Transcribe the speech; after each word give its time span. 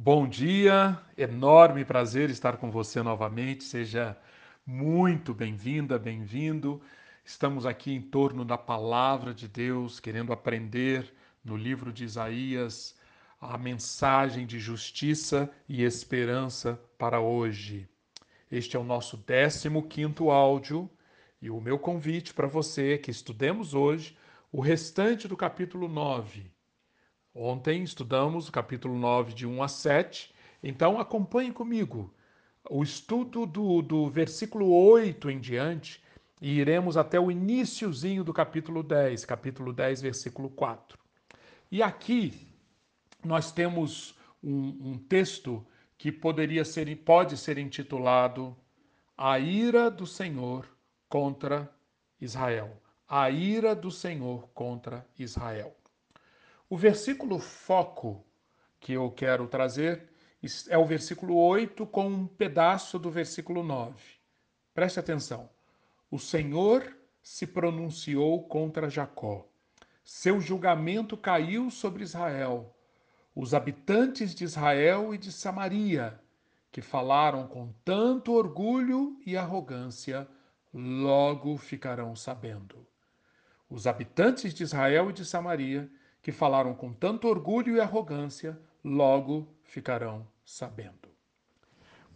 Bom 0.00 0.28
dia, 0.28 0.96
enorme 1.16 1.84
prazer 1.84 2.30
estar 2.30 2.56
com 2.56 2.70
você 2.70 3.02
novamente. 3.02 3.64
Seja 3.64 4.16
muito 4.64 5.34
bem-vinda, 5.34 5.98
bem-vindo. 5.98 6.80
Estamos 7.24 7.66
aqui 7.66 7.92
em 7.92 8.00
torno 8.00 8.44
da 8.44 8.56
palavra 8.56 9.34
de 9.34 9.48
Deus, 9.48 9.98
querendo 9.98 10.32
aprender 10.32 11.12
no 11.44 11.56
livro 11.56 11.92
de 11.92 12.04
Isaías 12.04 12.94
a 13.40 13.58
mensagem 13.58 14.46
de 14.46 14.60
justiça 14.60 15.50
e 15.68 15.82
esperança 15.82 16.80
para 16.96 17.18
hoje. 17.18 17.88
Este 18.52 18.76
é 18.76 18.78
o 18.78 18.84
nosso 18.84 19.18
15 19.18 20.30
áudio 20.30 20.88
e 21.42 21.50
o 21.50 21.60
meu 21.60 21.76
convite 21.76 22.32
para 22.32 22.46
você 22.46 22.92
é 22.92 22.98
que 22.98 23.10
estudemos 23.10 23.74
hoje 23.74 24.16
o 24.52 24.60
restante 24.60 25.26
do 25.26 25.36
capítulo 25.36 25.88
9 25.88 26.56
Ontem 27.40 27.84
estudamos 27.84 28.48
o 28.48 28.52
capítulo 28.52 28.98
9, 28.98 29.32
de 29.32 29.46
1 29.46 29.62
a 29.62 29.68
7. 29.68 30.34
Então 30.60 30.98
acompanhe 30.98 31.52
comigo 31.52 32.12
o 32.68 32.82
estudo 32.82 33.46
do, 33.46 33.80
do 33.80 34.10
versículo 34.10 34.72
8 34.72 35.30
em 35.30 35.38
diante 35.38 36.02
e 36.42 36.58
iremos 36.58 36.96
até 36.96 37.20
o 37.20 37.30
iníciozinho 37.30 38.24
do 38.24 38.32
capítulo 38.32 38.82
10, 38.82 39.24
capítulo 39.24 39.72
10, 39.72 40.02
versículo 40.02 40.50
4. 40.50 40.98
E 41.70 41.80
aqui 41.80 42.48
nós 43.24 43.52
temos 43.52 44.16
um, 44.42 44.90
um 44.90 44.98
texto 44.98 45.64
que 45.96 46.10
poderia 46.10 46.64
ser, 46.64 46.92
pode 46.96 47.36
ser 47.36 47.56
intitulado 47.56 48.56
A 49.16 49.38
ira 49.38 49.88
do 49.88 50.08
Senhor 50.08 50.68
contra 51.08 51.72
Israel. 52.20 52.82
A 53.06 53.30
ira 53.30 53.76
do 53.76 53.92
Senhor 53.92 54.48
contra 54.48 55.06
Israel. 55.16 55.78
O 56.70 56.76
versículo 56.76 57.38
foco 57.38 58.22
que 58.78 58.92
eu 58.92 59.10
quero 59.10 59.46
trazer 59.48 60.08
é 60.68 60.76
o 60.76 60.84
versículo 60.84 61.34
8 61.34 61.86
com 61.86 62.06
um 62.06 62.26
pedaço 62.26 62.98
do 62.98 63.10
versículo 63.10 63.62
9. 63.62 63.98
Preste 64.74 65.00
atenção. 65.00 65.48
O 66.10 66.18
Senhor 66.18 66.96
se 67.22 67.46
pronunciou 67.46 68.42
contra 68.44 68.90
Jacó. 68.90 69.46
Seu 70.04 70.40
julgamento 70.40 71.16
caiu 71.16 71.70
sobre 71.70 72.02
Israel. 72.02 72.74
Os 73.34 73.54
habitantes 73.54 74.34
de 74.34 74.44
Israel 74.44 75.14
e 75.14 75.18
de 75.18 75.32
Samaria, 75.32 76.20
que 76.70 76.82
falaram 76.82 77.46
com 77.46 77.72
tanto 77.84 78.32
orgulho 78.32 79.18
e 79.24 79.36
arrogância, 79.36 80.28
logo 80.72 81.56
ficarão 81.56 82.14
sabendo. 82.14 82.86
Os 83.70 83.86
habitantes 83.86 84.52
de 84.52 84.62
Israel 84.62 85.10
e 85.10 85.12
de 85.12 85.24
Samaria, 85.24 85.90
que 86.22 86.32
falaram 86.32 86.74
com 86.74 86.92
tanto 86.92 87.28
orgulho 87.28 87.76
e 87.76 87.80
arrogância, 87.80 88.58
logo 88.84 89.48
ficarão 89.62 90.26
sabendo. 90.44 91.08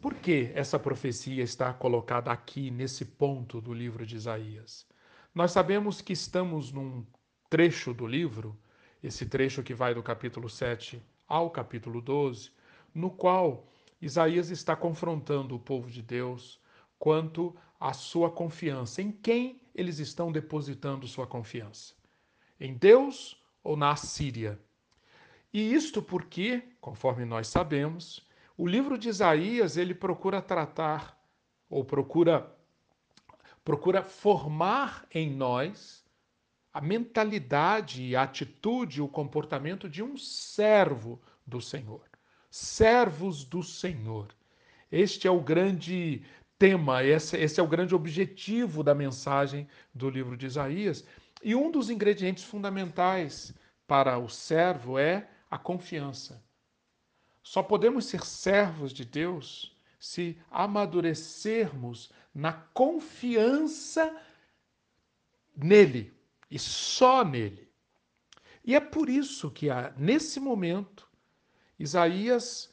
Por 0.01 0.15
que 0.15 0.51
essa 0.55 0.79
profecia 0.79 1.45
está 1.45 1.73
colocada 1.73 2.33
aqui 2.33 2.71
nesse 2.71 3.05
ponto 3.05 3.61
do 3.61 3.73
livro 3.73 4.05
de 4.05 4.17
Isaías? 4.17 4.87
Nós 5.35 5.53
sabemos 5.53 6.01
que 6.01 6.13
estamos 6.13 6.73
num 6.73 7.07
trecho 7.49 7.95
do 7.95 8.07
livro, 8.07 8.59
esse 9.03 9.27
trecho 9.27 9.63
que 9.63 9.75
vai 9.75 9.95
do 9.95 10.03
capítulo 10.03 10.49
7 10.49 11.03
ao 11.29 11.51
capítulo 11.51 12.01
12, 12.01 12.51
no 12.95 13.11
qual 13.11 13.67
Isaías 14.01 14.51
está 14.51 14.75
confrontando 14.75 15.55
o 15.55 15.61
povo 15.61 15.89
de 15.89 16.03
Deus 16.03 16.61
quanto 16.99 17.57
à 17.79 17.93
sua 17.93 18.31
confiança. 18.31 19.01
Em 19.01 19.11
quem 19.11 19.61
eles 19.75 19.99
estão 19.99 20.31
depositando 20.31 21.07
sua 21.07 21.27
confiança? 21.27 21.95
Em 22.61 22.75
Deus 22.75 23.42
ou 23.63 23.77
na 23.77 23.93
Assíria. 23.93 24.59
E 25.53 25.75
isto 25.75 26.03
porque, 26.03 26.63
conforme 26.81 27.25
nós 27.25 27.49
sabemos, 27.49 28.27
o 28.57 28.67
livro 28.67 28.97
de 28.97 29.09
Isaías 29.09 29.77
ele 29.77 29.95
procura 29.95 30.41
tratar 30.41 31.19
ou 31.69 31.85
procura 31.85 32.55
procura 33.65 34.03
formar 34.03 35.07
em 35.15 35.31
nós 35.31 36.05
a 36.73 36.81
mentalidade, 36.81 38.17
a 38.17 38.23
atitude, 38.23 39.03
o 39.03 39.07
comportamento 39.07 39.89
de 39.89 40.03
um 40.03 40.17
servo 40.17 41.21
do 41.47 41.61
Senhor. 41.61 42.03
Servos 42.51 43.45
do 43.45 43.63
Senhor. 43.63 44.29
Este 44.91 45.29
é 45.29 45.31
o 45.31 45.41
grande 45.41 46.23
tema, 46.59 47.03
esse, 47.05 47.37
esse 47.37 47.61
é 47.61 47.63
o 47.63 47.69
grande 47.69 47.95
objetivo 47.95 48.83
da 48.83 48.95
mensagem 48.95 49.69
do 49.95 50.09
livro 50.09 50.37
de 50.37 50.47
Isaías. 50.47 51.05
E 51.43 51.55
um 51.55 51.71
dos 51.71 51.91
ingredientes 51.91 52.45
fundamentais 52.45 53.53
para 53.87 54.19
o 54.19 54.29
servo 54.29 54.99
é 54.99 55.29
a 55.51 55.59
confiança. 55.59 56.43
Só 57.43 57.63
podemos 57.63 58.07
ser 58.07 58.25
servos 58.25 58.93
de 58.93 59.05
Deus 59.05 59.77
se 59.99 60.39
amadurecermos 60.51 62.11
na 62.35 62.53
confiança 62.53 64.17
nele 65.55 66.13
e 66.51 66.59
só 66.59 67.25
nele. 67.25 67.71
E 68.65 68.75
é 68.75 68.81
por 68.81 69.09
isso 69.09 69.51
que, 69.51 69.67
nesse 69.97 70.39
momento, 70.39 71.09
Isaías 71.79 72.72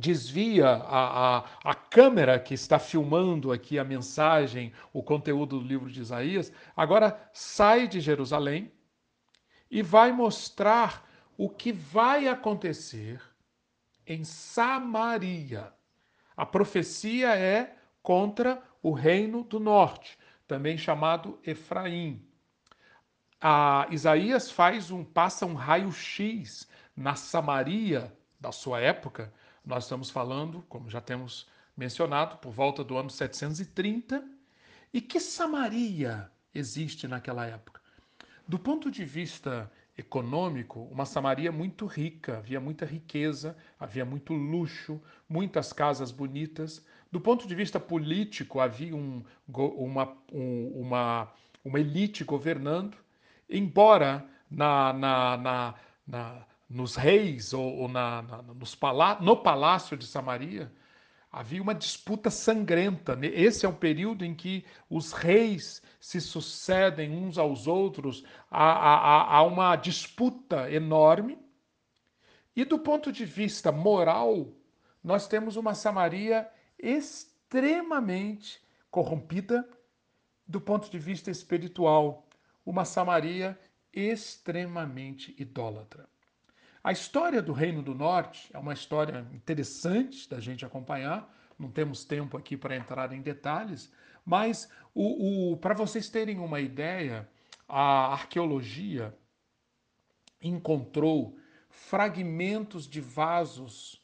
desvia 0.00 0.66
a, 0.66 1.38
a, 1.38 1.44
a 1.62 1.74
câmera 1.74 2.40
que 2.40 2.54
está 2.54 2.78
filmando 2.78 3.52
aqui 3.52 3.78
a 3.78 3.84
mensagem, 3.84 4.72
o 4.92 5.02
conteúdo 5.02 5.60
do 5.60 5.66
livro 5.66 5.90
de 5.90 6.00
Isaías, 6.00 6.50
agora 6.74 7.20
sai 7.32 7.86
de 7.86 8.00
Jerusalém 8.00 8.72
e 9.70 9.82
vai 9.82 10.10
mostrar 10.10 11.06
o 11.36 11.48
que 11.48 11.70
vai 11.70 12.26
acontecer 12.26 13.20
em 14.06 14.24
Samaria. 14.24 15.72
A 16.36 16.46
profecia 16.46 17.36
é 17.36 17.76
contra 18.02 18.62
o 18.82 18.92
reino 18.92 19.44
do 19.44 19.60
norte, 19.60 20.18
também 20.48 20.78
chamado 20.78 21.38
Efraim. 21.44 22.26
A 23.38 23.86
Isaías 23.90 24.50
faz 24.50 24.90
um 24.90 25.04
passa 25.04 25.44
um 25.46 25.54
raio-x 25.54 26.68
na 26.96 27.14
Samaria 27.14 28.12
da 28.38 28.50
sua 28.50 28.80
época 28.80 29.32
nós 29.70 29.84
estamos 29.84 30.10
falando, 30.10 30.64
como 30.68 30.90
já 30.90 31.00
temos 31.00 31.46
mencionado, 31.76 32.38
por 32.38 32.52
volta 32.52 32.82
do 32.82 32.98
ano 32.98 33.08
730. 33.08 34.22
E 34.92 35.00
que 35.00 35.20
Samaria 35.20 36.28
existe 36.52 37.06
naquela 37.06 37.46
época? 37.46 37.80
Do 38.48 38.58
ponto 38.58 38.90
de 38.90 39.04
vista 39.04 39.70
econômico, 39.96 40.80
uma 40.90 41.06
Samaria 41.06 41.52
muito 41.52 41.86
rica, 41.86 42.38
havia 42.38 42.60
muita 42.60 42.84
riqueza, 42.84 43.56
havia 43.78 44.04
muito 44.04 44.32
luxo, 44.34 45.00
muitas 45.28 45.72
casas 45.72 46.10
bonitas. 46.10 46.84
Do 47.12 47.20
ponto 47.20 47.46
de 47.46 47.54
vista 47.54 47.78
político, 47.78 48.58
havia 48.58 48.96
um, 48.96 49.22
uma, 49.46 50.16
um, 50.32 50.80
uma, 50.80 51.32
uma 51.64 51.78
elite 51.78 52.24
governando, 52.24 52.96
embora 53.48 54.26
na, 54.50 54.92
na, 54.92 55.36
na, 55.36 55.74
na 56.04 56.46
nos 56.70 56.94
reis 56.94 57.52
ou, 57.52 57.78
ou 57.78 57.88
na, 57.88 58.22
na, 58.22 58.42
nos 58.42 58.76
palá 58.76 59.18
no 59.20 59.36
palácio 59.36 59.96
de 59.96 60.06
Samaria, 60.06 60.72
havia 61.30 61.60
uma 61.60 61.74
disputa 61.74 62.30
sangrenta. 62.30 63.18
Esse 63.22 63.66
é 63.66 63.68
o 63.68 63.74
período 63.74 64.24
em 64.24 64.34
que 64.34 64.64
os 64.88 65.12
reis 65.12 65.82
se 65.98 66.20
sucedem 66.20 67.10
uns 67.10 67.36
aos 67.38 67.66
outros, 67.66 68.24
há, 68.48 68.72
há, 68.72 69.36
há 69.36 69.42
uma 69.42 69.74
disputa 69.74 70.70
enorme. 70.70 71.38
E 72.54 72.64
do 72.64 72.78
ponto 72.78 73.10
de 73.10 73.24
vista 73.24 73.72
moral, 73.72 74.52
nós 75.02 75.26
temos 75.26 75.56
uma 75.56 75.74
Samaria 75.74 76.48
extremamente 76.78 78.60
corrompida, 78.90 79.68
do 80.46 80.60
ponto 80.60 80.90
de 80.90 80.98
vista 80.98 81.30
espiritual, 81.30 82.28
uma 82.64 82.84
Samaria 82.84 83.58
extremamente 83.92 85.34
idólatra. 85.38 86.08
A 86.82 86.92
história 86.92 87.42
do 87.42 87.52
Reino 87.52 87.82
do 87.82 87.94
Norte 87.94 88.50
é 88.54 88.58
uma 88.58 88.72
história 88.72 89.26
interessante 89.34 90.28
da 90.28 90.40
gente 90.40 90.64
acompanhar. 90.64 91.30
Não 91.58 91.70
temos 91.70 92.04
tempo 92.04 92.38
aqui 92.38 92.56
para 92.56 92.74
entrar 92.74 93.12
em 93.12 93.20
detalhes, 93.20 93.92
mas 94.24 94.70
o, 94.94 95.52
o 95.52 95.56
para 95.58 95.74
vocês 95.74 96.08
terem 96.08 96.38
uma 96.38 96.58
ideia, 96.58 97.28
a 97.68 98.12
arqueologia 98.12 99.14
encontrou 100.40 101.36
fragmentos 101.68 102.88
de 102.88 103.00
vasos 103.00 104.02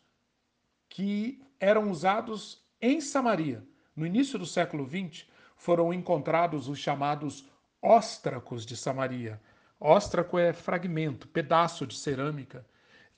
que 0.87 1.43
eram 1.59 1.91
usados 1.91 2.63
em 2.79 3.01
Samaria. 3.01 3.67
No 3.95 4.07
início 4.07 4.39
do 4.39 4.45
século 4.45 4.87
XX, 4.87 5.27
foram 5.57 5.95
encontrados 5.95 6.69
os 6.69 6.79
chamados 6.79 7.49
óstracos 7.81 8.67
de 8.67 8.77
Samaria, 8.77 9.41
Óstraco 9.79 10.39
é 10.39 10.53
fragmento, 10.53 11.29
pedaço 11.29 11.87
de 11.87 11.97
cerâmica. 11.97 12.67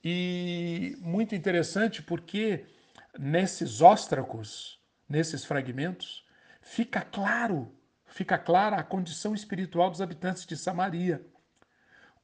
E 0.03 0.97
muito 1.01 1.35
interessante 1.35 2.01
porque 2.01 2.65
nesses 3.17 3.81
óstracos, 3.81 4.79
nesses 5.07 5.43
fragmentos, 5.45 6.25
fica 6.61 7.01
claro, 7.01 7.73
fica 8.05 8.37
clara 8.37 8.77
a 8.77 8.83
condição 8.83 9.33
espiritual 9.33 9.89
dos 9.89 10.01
habitantes 10.01 10.45
de 10.45 10.55
Samaria. 10.55 11.25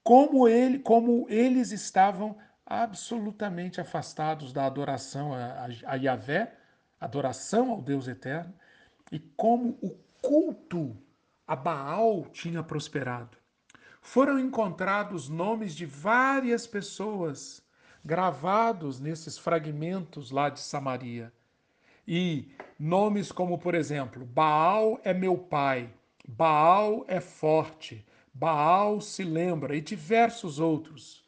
Como, 0.04 0.48
ele, 0.48 0.80
como 0.80 1.26
eles 1.30 1.72
estavam 1.72 2.38
absolutamente 2.66 3.82
afastados 3.82 4.54
da 4.54 4.66
adoração 4.66 5.34
a, 5.34 5.68
a 5.86 5.96
Yahvé, 5.96 6.56
adoração 7.00 7.72
ao 7.72 7.82
Deus 7.82 8.08
eterno, 8.08 8.54
e 9.12 9.20
como 9.20 9.78
o 9.82 9.92
culto 10.22 10.98
a 11.48 11.56
Baal 11.56 12.26
tinha 12.32 12.64
prosperado. 12.64 13.38
Foram 14.06 14.38
encontrados 14.38 15.28
nomes 15.28 15.76
de 15.76 15.84
várias 15.84 16.68
pessoas 16.68 17.66
gravados 18.04 19.00
nesses 19.00 19.36
fragmentos 19.36 20.30
lá 20.30 20.48
de 20.48 20.60
Samaria. 20.60 21.34
E 22.08 22.52
nomes 22.80 23.32
como, 23.32 23.58
por 23.58 23.74
exemplo, 23.74 24.24
Baal 24.24 25.02
é 25.04 25.12
meu 25.12 25.36
pai, 25.36 25.92
Baal 26.26 27.04
é 27.08 27.20
forte, 27.20 28.06
Baal 28.32 29.02
se 29.02 29.24
lembra 29.24 29.76
e 29.76 29.82
diversos 29.82 30.60
outros. 30.60 31.26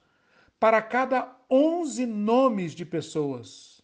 Para 0.60 0.80
cada 0.80 1.36
onze 1.50 2.06
nomes 2.06 2.74
de 2.74 2.86
pessoas, 2.86 3.82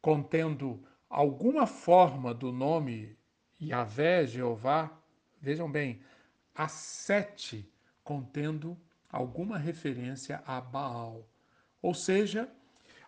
contendo 0.00 0.84
alguma 1.10 1.66
forma 1.66 2.32
do 2.32 2.52
nome 2.52 3.18
Yahvé, 3.60 4.24
Jeová, 4.24 4.88
vejam 5.42 5.70
bem, 5.70 6.00
há 6.54 6.68
sete 6.68 7.68
contendo 8.02 8.76
alguma 9.10 9.58
referência 9.58 10.42
a 10.46 10.60
Baal. 10.60 11.28
Ou 11.82 11.94
seja, 11.94 12.48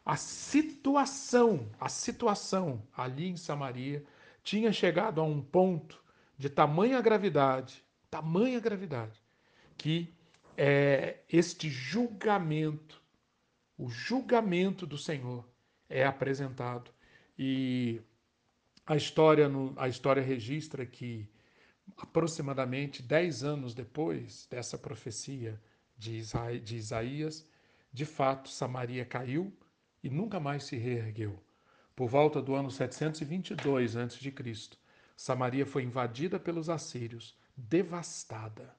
a 0.04 0.16
situação, 0.16 1.70
a 1.81 1.88
situação 1.88 2.82
ali 2.96 3.28
em 3.28 3.37
Samaria 3.37 4.04
tinha 4.43 4.72
chegado 4.72 5.20
a 5.20 5.25
um 5.25 5.43
ponto 5.43 6.02
de 6.38 6.48
tamanha 6.48 7.00
gravidade, 7.00 7.84
tamanha 8.10 8.60
gravidade, 8.60 9.20
que 9.76 10.14
é, 10.56 11.19
este 11.28 11.69
julgamento, 11.69 13.02
o 13.76 13.88
julgamento 13.88 14.87
do 14.87 14.96
Senhor 14.96 15.44
é 15.88 16.04
apresentado. 16.04 16.90
E 17.38 18.00
a 18.87 18.96
história, 18.96 19.48
no, 19.48 19.75
a 19.76 19.88
história 19.88 20.22
registra 20.22 20.87
que 20.87 21.28
aproximadamente 21.97 23.03
dez 23.03 23.43
anos 23.43 23.75
depois 23.75 24.47
dessa 24.50 24.77
profecia 24.77 25.61
de, 25.97 26.17
Isa, 26.17 26.59
de 26.59 26.77
Isaías, 26.77 27.47
de 27.93 28.05
fato 28.05 28.49
Samaria 28.49 29.05
caiu 29.05 29.53
e 30.03 30.11
nunca 30.11 30.38
mais 30.38 30.65
se 30.65 30.77
reergueu. 30.77 31.43
Por 31.94 32.09
volta 32.09 32.43
do 32.43 32.55
ano 32.55 32.71
722 32.71 33.97
a.C., 33.97 34.33
Samaria 35.17 35.65
foi 35.65 35.83
invadida 35.83 36.38
pelos 36.38 36.69
assírios, 36.69 37.35
devastada. 37.56 38.77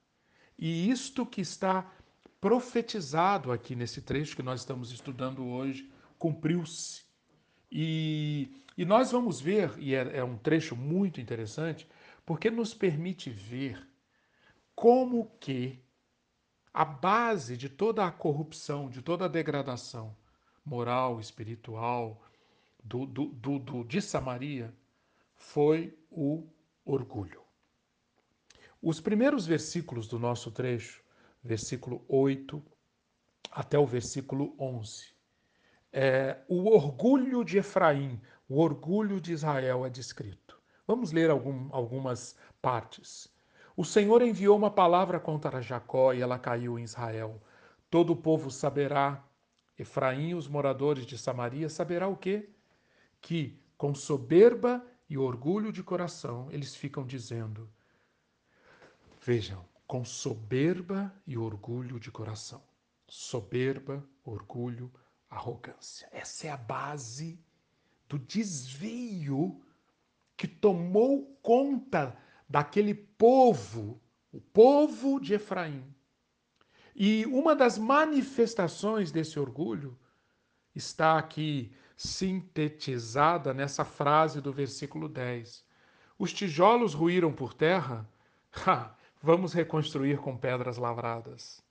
E 0.58 0.90
isto 0.90 1.26
que 1.26 1.42
está 1.42 1.92
profetizado 2.40 3.52
aqui 3.52 3.76
nesse 3.76 4.02
trecho 4.02 4.36
que 4.36 4.44
nós 4.44 4.60
estamos 4.60 4.92
estudando 4.92 5.46
hoje 5.46 5.92
cumpriu-se. 6.20 7.04
E, 7.72 8.50
e, 8.78 8.86
nós 8.86 9.12
vamos 9.12 9.42
ver, 9.42 9.74
e 9.78 9.96
é, 9.96 10.18
é 10.18 10.24
um 10.24 10.38
trecho 10.38 10.76
muito 10.76 11.20
interessante, 11.20 11.88
porque 12.28 12.52
nos 12.52 12.74
permite 12.74 13.30
ver 13.30 13.90
como 14.76 15.32
que 15.40 15.82
a 16.74 16.84
base 16.84 17.56
de 17.56 17.70
toda 17.70 18.06
a 18.06 18.12
corrupção, 18.12 18.90
de 18.90 19.02
toda 19.02 19.24
a 19.24 19.30
degradação 19.30 20.14
moral, 20.64 21.22
espiritual 21.22 22.22
do, 22.84 23.06
do, 23.06 23.28
do, 23.28 23.60
do 23.60 23.84
de 23.86 24.02
Samaria 24.02 24.76
foi 25.36 25.98
o 26.12 26.46
orgulho. 26.84 27.42
Os 28.82 29.00
primeiros 29.00 29.46
versículos 29.46 30.06
do 30.06 30.20
nosso 30.20 30.52
trecho, 30.52 31.02
versículo 31.42 32.04
8 32.10 32.62
até 33.50 33.80
o 33.80 33.86
versículo 33.86 34.54
11, 34.60 35.14
é, 35.94 36.44
o 36.50 36.68
orgulho 36.76 37.46
de 37.46 37.60
Efraim, 37.60 38.22
o 38.50 38.60
orgulho 38.60 39.22
de 39.22 39.32
Israel 39.32 39.86
é 39.86 39.90
descrito. 39.90 40.47
Vamos 40.88 41.12
ler 41.12 41.30
algum, 41.30 41.68
algumas 41.72 42.36
partes. 42.62 43.30
O 43.76 43.84
Senhor 43.84 44.22
enviou 44.22 44.58
uma 44.58 44.72
palavra 44.72 45.20
contra 45.20 45.62
Jacó 45.62 46.14
e 46.14 46.22
ela 46.22 46.40
caiu 46.40 46.80
em 46.80 46.84
Israel. 46.84 47.44
Todo 47.92 48.14
o 48.14 48.16
povo 48.16 48.50
saberá, 48.50 49.22
Efraim, 49.78 50.34
os 50.34 50.48
moradores 50.48 51.06
de 51.06 51.18
Samaria, 51.18 51.70
saberá 51.70 52.08
o 52.08 52.16
quê? 52.16 52.50
Que 53.20 53.62
com 53.78 53.94
soberba 53.94 54.84
e 55.10 55.18
orgulho 55.18 55.72
de 55.72 55.84
coração, 55.84 56.50
eles 56.52 56.76
ficam 56.76 57.06
dizendo: 57.06 57.70
Vejam, 59.22 59.64
com 59.86 60.04
soberba 60.04 61.14
e 61.26 61.38
orgulho 61.38 62.00
de 62.00 62.12
coração. 62.12 62.62
Soberba, 63.08 64.04
orgulho, 64.24 64.92
arrogância. 65.30 66.10
Essa 66.12 66.48
é 66.48 66.50
a 66.50 66.58
base 66.58 67.40
do 68.08 68.18
desvio 68.18 69.62
que 70.38 70.48
tomou 70.48 71.38
conta 71.42 72.16
daquele 72.48 72.94
povo, 72.94 74.00
o 74.32 74.40
povo 74.40 75.20
de 75.20 75.34
Efraim. 75.34 75.84
E 76.96 77.26
uma 77.26 77.56
das 77.56 77.78
manifestações 77.78 79.12
desse 79.12 79.40
orgulho 79.40 79.98
está 80.74 81.18
aqui 81.18 81.74
sintetizada 81.96 83.54
nessa 83.54 83.84
frase 83.84 84.40
do 84.40 84.54
versículo 84.54 85.10
10. 85.10 85.66
Os 86.18 86.32
tijolos 86.32 86.94
ruíram 86.94 87.34
por 87.34 87.54
terra? 87.54 88.08
Ha, 88.66 88.96
vamos 89.22 89.54
reconstruir 89.54 90.18
com 90.18 90.36
pedras 90.36 90.78
lavradas. 90.78 91.62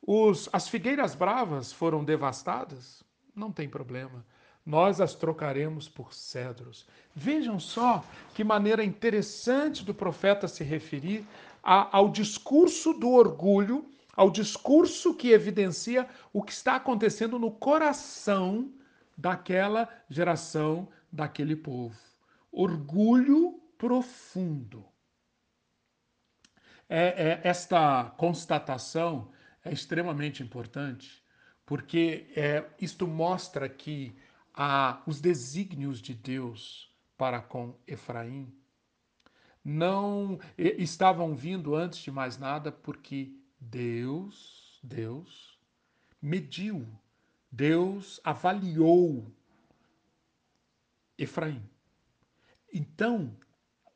Os, 0.00 0.48
as 0.52 0.68
figueiras 0.68 1.14
bravas 1.16 1.72
foram 1.72 2.04
devastadas? 2.04 3.02
Não 3.34 3.50
tem 3.50 3.68
problema. 3.68 4.24
Nós 4.64 5.00
as 5.00 5.14
trocaremos 5.14 5.88
por 5.88 6.14
cedros. 6.14 6.86
Vejam 7.14 7.60
só 7.60 8.02
que 8.34 8.42
maneira 8.42 8.82
interessante 8.82 9.84
do 9.84 9.92
profeta 9.92 10.48
se 10.48 10.64
referir 10.64 11.26
a, 11.62 11.96
ao 11.96 12.08
discurso 12.08 12.94
do 12.94 13.10
orgulho, 13.10 13.84
ao 14.16 14.30
discurso 14.30 15.14
que 15.14 15.32
evidencia 15.32 16.08
o 16.32 16.42
que 16.42 16.52
está 16.52 16.76
acontecendo 16.76 17.38
no 17.38 17.50
coração 17.50 18.72
daquela 19.16 19.88
geração, 20.08 20.88
daquele 21.12 21.56
povo. 21.56 21.98
Orgulho 22.50 23.60
profundo. 23.76 24.84
É, 26.88 27.06
é, 27.32 27.40
esta 27.44 28.12
constatação 28.16 29.30
é 29.64 29.72
extremamente 29.72 30.42
importante, 30.42 31.22
porque 31.66 32.30
é, 32.36 32.64
isto 32.80 33.06
mostra 33.06 33.68
que 33.68 34.14
a, 34.54 35.02
os 35.06 35.20
desígnios 35.20 36.00
de 36.00 36.14
Deus 36.14 36.90
para 37.16 37.40
com 37.40 37.74
Efraim 37.86 38.52
não 39.64 40.38
estavam 40.56 41.34
vindo 41.34 41.74
antes 41.74 41.98
de 41.98 42.10
mais 42.10 42.38
nada 42.38 42.70
porque 42.70 43.32
Deus, 43.60 44.78
Deus 44.82 45.58
mediu 46.20 46.86
Deus 47.54 48.20
avaliou 48.24 49.24
Efraim. 51.16 51.62
Então, 52.72 53.30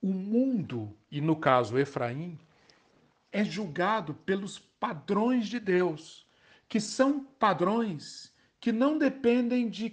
o 0.01 0.13
mundo, 0.13 0.97
e 1.11 1.21
no 1.21 1.35
caso 1.35 1.77
Efraim, 1.77 2.39
é 3.33 3.45
julgado 3.45 4.15
pelos 4.15 4.61
padrões 4.61 5.49
de 5.49 5.59
Deus, 5.59 6.25
que 6.69 6.79
são 6.79 7.25
padrões 7.25 8.33
que 8.61 8.71
não 8.71 8.97
dependem 8.97 9.69
de 9.69 9.91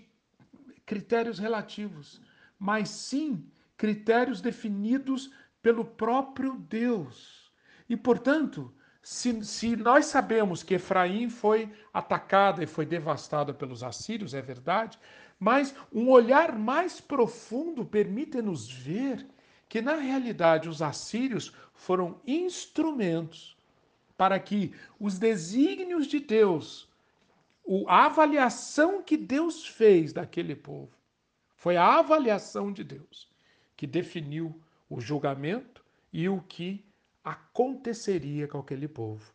critérios 0.86 1.40
relativos, 1.40 2.22
mas 2.60 2.90
sim 2.90 3.46
critérios 3.78 4.42
definidos 4.42 5.32
pelo 5.62 5.84
próprio 5.84 6.56
Deus. 6.56 7.52
E, 7.90 7.98
portanto, 7.98 8.74
se, 9.02 9.44
se 9.44 9.76
nós 9.76 10.06
sabemos 10.06 10.64
que 10.64 10.76
Efraim 10.76 11.30
foi 11.30 11.72
atacada 11.94 12.64
e 12.64 12.68
foi 12.68 12.86
devastada 12.86 13.54
pelos 13.54 13.84
assírios, 13.84 14.34
é 14.34 14.42
verdade, 14.42 14.98
mas 15.40 15.76
um 15.92 16.10
olhar 16.10 16.58
mais 16.58 17.00
profundo 17.02 17.86
permite-nos 17.86 18.70
ver 18.70 19.26
que, 19.68 19.82
na 19.82 19.96
realidade, 19.96 20.70
os 20.70 20.82
assírios 20.82 21.54
foram 21.74 22.20
instrumentos 22.26 23.56
para 24.18 24.40
que 24.40 24.74
os 25.00 25.20
desígnios 25.20 26.08
de 26.08 26.20
Deus, 26.20 26.88
a 27.88 28.06
avaliação 28.06 29.02
que 29.02 29.18
Deus 29.18 29.66
fez 29.66 30.14
daquele 30.14 30.56
povo, 30.56 30.96
foi 31.56 31.78
a 31.78 32.00
avaliação 32.00 32.72
de 32.72 32.84
Deus 32.84 33.30
que 33.76 33.88
definiu 33.88 34.62
o 34.90 35.02
julgamento 35.02 35.84
e 36.14 36.30
o 36.30 36.42
que 36.42 36.86
aconteceria 37.24 38.48
com 38.48 38.60
aquele 38.60 38.88
povo. 38.88 39.34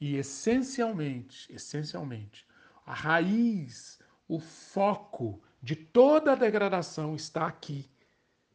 E 0.00 0.16
essencialmente, 0.16 1.52
essencialmente, 1.52 2.46
a 2.86 2.94
raiz, 2.94 3.98
o 4.28 4.38
foco 4.38 5.42
de 5.62 5.74
toda 5.74 6.32
a 6.32 6.36
degradação 6.36 7.14
está 7.14 7.46
aqui, 7.46 7.90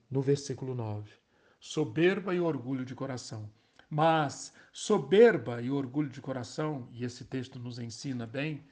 no 0.10 0.22
versículo 0.22 0.74
9. 0.74 1.12
Soberba 1.60 2.34
e 2.34 2.40
orgulho 2.40 2.86
de 2.86 2.96
coração. 2.96 3.52
Mas 3.90 4.54
soberba 4.72 5.62
e 5.62 5.70
orgulho 5.70 6.10
de 6.10 6.22
coração, 6.22 6.88
e 6.92 7.04
esse 7.04 7.26
texto 7.26 7.60
nos 7.60 7.80
ensina 7.80 8.26
bem, 8.26 8.64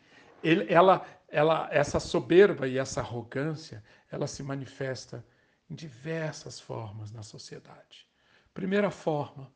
ele, 0.43 0.71
ela, 0.71 1.05
ela, 1.27 1.67
essa 1.71 1.99
soberba 1.99 2.67
e 2.67 2.77
essa 2.77 3.01
arrogância, 3.01 3.83
ela 4.11 4.27
se 4.27 4.43
manifesta 4.43 5.25
em 5.69 5.75
diversas 5.75 6.59
formas 6.59 7.11
na 7.11 7.23
sociedade. 7.23 8.07
Primeira 8.53 8.89
forma, 8.89 9.51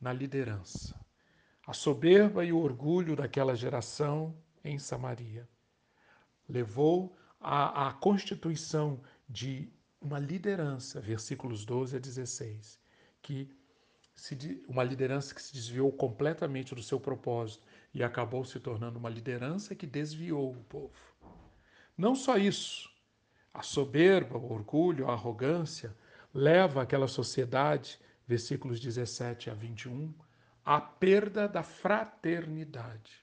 na 0.00 0.12
liderança. 0.12 0.98
A 1.66 1.72
soberba 1.72 2.44
e 2.44 2.52
o 2.52 2.58
orgulho 2.58 3.16
daquela 3.16 3.54
geração 3.54 4.36
em 4.62 4.78
Samaria 4.78 5.48
levou 6.48 7.16
à, 7.40 7.88
à 7.88 7.92
constituição 7.92 9.00
de 9.28 9.72
uma 10.00 10.18
liderança, 10.18 11.00
versículos 11.00 11.64
12 11.64 11.96
a 11.96 11.98
16, 11.98 12.78
que 13.22 13.50
se, 14.14 14.62
uma 14.68 14.84
liderança 14.84 15.34
que 15.34 15.42
se 15.42 15.52
desviou 15.52 15.90
completamente 15.92 16.74
do 16.74 16.82
seu 16.82 17.00
propósito 17.00 17.66
e 17.92 18.02
acabou 18.02 18.44
se 18.44 18.60
tornando 18.60 18.98
uma 18.98 19.10
liderança 19.10 19.74
que 19.74 19.86
desviou 19.86 20.52
o 20.52 20.64
povo. 20.64 20.92
Não 21.96 22.14
só 22.14 22.36
isso, 22.36 22.90
a 23.52 23.62
soberba, 23.62 24.36
o 24.36 24.52
orgulho, 24.52 25.08
a 25.08 25.12
arrogância 25.12 25.94
leva 26.32 26.82
aquela 26.82 27.06
sociedade, 27.06 28.00
versículos 28.26 28.80
17 28.80 29.50
a 29.50 29.54
21, 29.54 30.12
à 30.64 30.80
perda 30.80 31.46
da 31.46 31.62
fraternidade. 31.62 33.22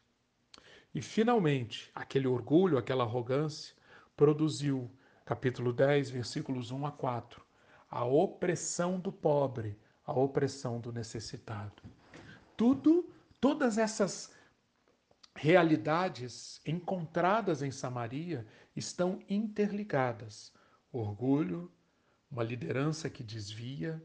E 0.94 1.02
finalmente, 1.02 1.90
aquele 1.96 2.28
orgulho, 2.28 2.78
aquela 2.78 3.04
arrogância 3.04 3.76
produziu, 4.16 4.90
capítulo 5.26 5.74
10, 5.74 6.10
versículos 6.10 6.72
1 6.72 6.86
a 6.86 6.92
4, 6.92 7.42
a 7.90 8.06
opressão 8.06 9.00
do 9.00 9.12
pobre, 9.12 9.78
a 10.12 10.20
opressão 10.20 10.80
do 10.80 10.92
necessitado. 10.92 11.82
Tudo, 12.58 13.10
todas 13.40 13.78
essas 13.78 14.34
realidades 15.34 16.62
encontradas 16.66 17.62
em 17.62 17.72
Samaria 17.72 18.46
estão 18.76 19.20
interligadas. 19.30 20.54
Orgulho, 20.92 21.72
uma 22.30 22.44
liderança 22.44 23.10
que 23.10 23.24
desvia, 23.24 24.04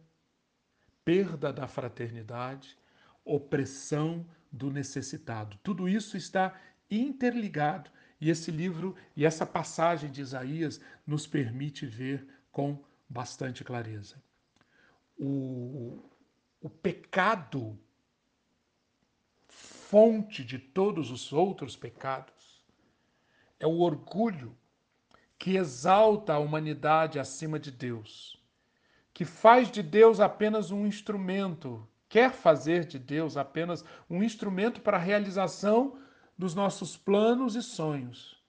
perda 1.05 1.53
da 1.53 1.67
fraternidade, 1.67 2.79
opressão 3.25 4.27
do 4.51 4.71
necessitado. 4.71 5.59
Tudo 5.63 5.89
isso 5.89 6.17
está 6.17 6.59
interligado 6.89 7.91
e 8.21 8.31
esse 8.31 8.51
livro 8.51 8.95
e 9.17 9.25
essa 9.25 9.45
passagem 9.45 10.11
de 10.11 10.21
Isaías 10.21 10.81
nos 11.07 11.27
permite 11.27 11.85
ver 11.85 12.27
com 12.51 12.83
bastante 13.09 13.65
clareza. 13.65 14.26
O, 15.19 16.03
o 16.61 16.69
pecado 16.69 17.79
fonte 19.87 20.45
de 20.45 20.59
todos 20.59 21.11
os 21.11 21.33
outros 21.33 21.77
pecados. 21.77 22.61
É 23.59 23.67
o 23.67 23.79
orgulho 23.79 24.57
que 25.39 25.57
exalta 25.57 26.35
a 26.35 26.39
humanidade 26.39 27.19
acima 27.19 27.59
de 27.59 27.71
Deus, 27.71 28.43
que 29.15 29.25
faz 29.25 29.71
de 29.71 29.83
Deus 29.83 30.19
apenas 30.19 30.71
um 30.71 30.87
instrumento, 30.87 31.87
quer 32.09 32.33
fazer 32.33 32.85
de 32.85 32.99
Deus 32.99 33.37
apenas 33.37 33.85
um 34.11 34.23
instrumento 34.23 34.81
para 34.81 34.97
a 34.97 35.01
realização 35.01 35.99
dos 36.37 36.55
nossos 36.55 36.97
planos 36.97 37.55
e 37.55 37.63
sonhos. 37.63 38.43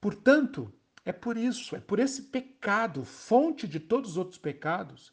Portanto, 0.00 0.72
é 1.04 1.12
por 1.12 1.36
isso, 1.36 1.76
é 1.76 1.80
por 1.80 1.98
esse 1.98 2.22
pecado, 2.22 3.04
fonte 3.04 3.68
de 3.68 3.78
todos 3.78 4.12
os 4.12 4.16
outros 4.16 4.38
pecados, 4.38 5.12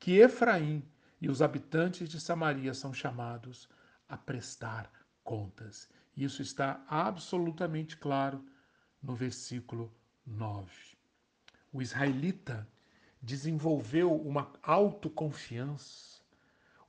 que 0.00 0.18
Efraim 0.18 0.82
e 1.20 1.28
os 1.28 1.42
habitantes 1.42 2.08
de 2.08 2.18
Samaria 2.18 2.72
são 2.72 2.92
chamados 2.92 3.68
a 4.08 4.16
prestar 4.16 4.90
contas. 5.22 5.88
Isso 6.16 6.40
está 6.40 6.82
absolutamente 6.88 7.98
claro 7.98 8.42
no 9.02 9.14
versículo 9.14 9.92
9. 10.26 10.66
O 11.70 11.82
israelita 11.82 12.66
desenvolveu 13.20 14.14
uma 14.14 14.50
autoconfiança, 14.62 16.22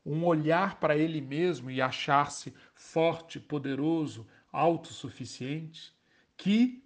um 0.06 0.25
olhar 0.25 0.80
para 0.80 0.98
ele 0.98 1.20
mesmo 1.20 1.70
e 1.70 1.82
achar-se 1.82 2.56
forte, 2.74 3.39
poderoso, 3.39 4.25
autossuficiente, 4.51 5.94
que 6.38 6.82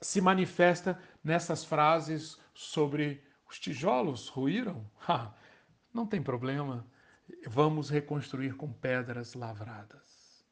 se 0.00 0.20
manifesta 0.20 1.00
nessas 1.22 1.64
frases 1.64 2.36
sobre 2.52 3.22
os 3.48 3.58
tijolos 3.58 4.28
ruíram? 4.28 4.88
Ha, 5.08 5.32
não 5.92 6.06
tem 6.06 6.22
problema, 6.22 6.86
vamos 7.46 7.90
reconstruir 7.90 8.56
com 8.56 8.72
pedras 8.72 9.34
lavradas. 9.34 10.44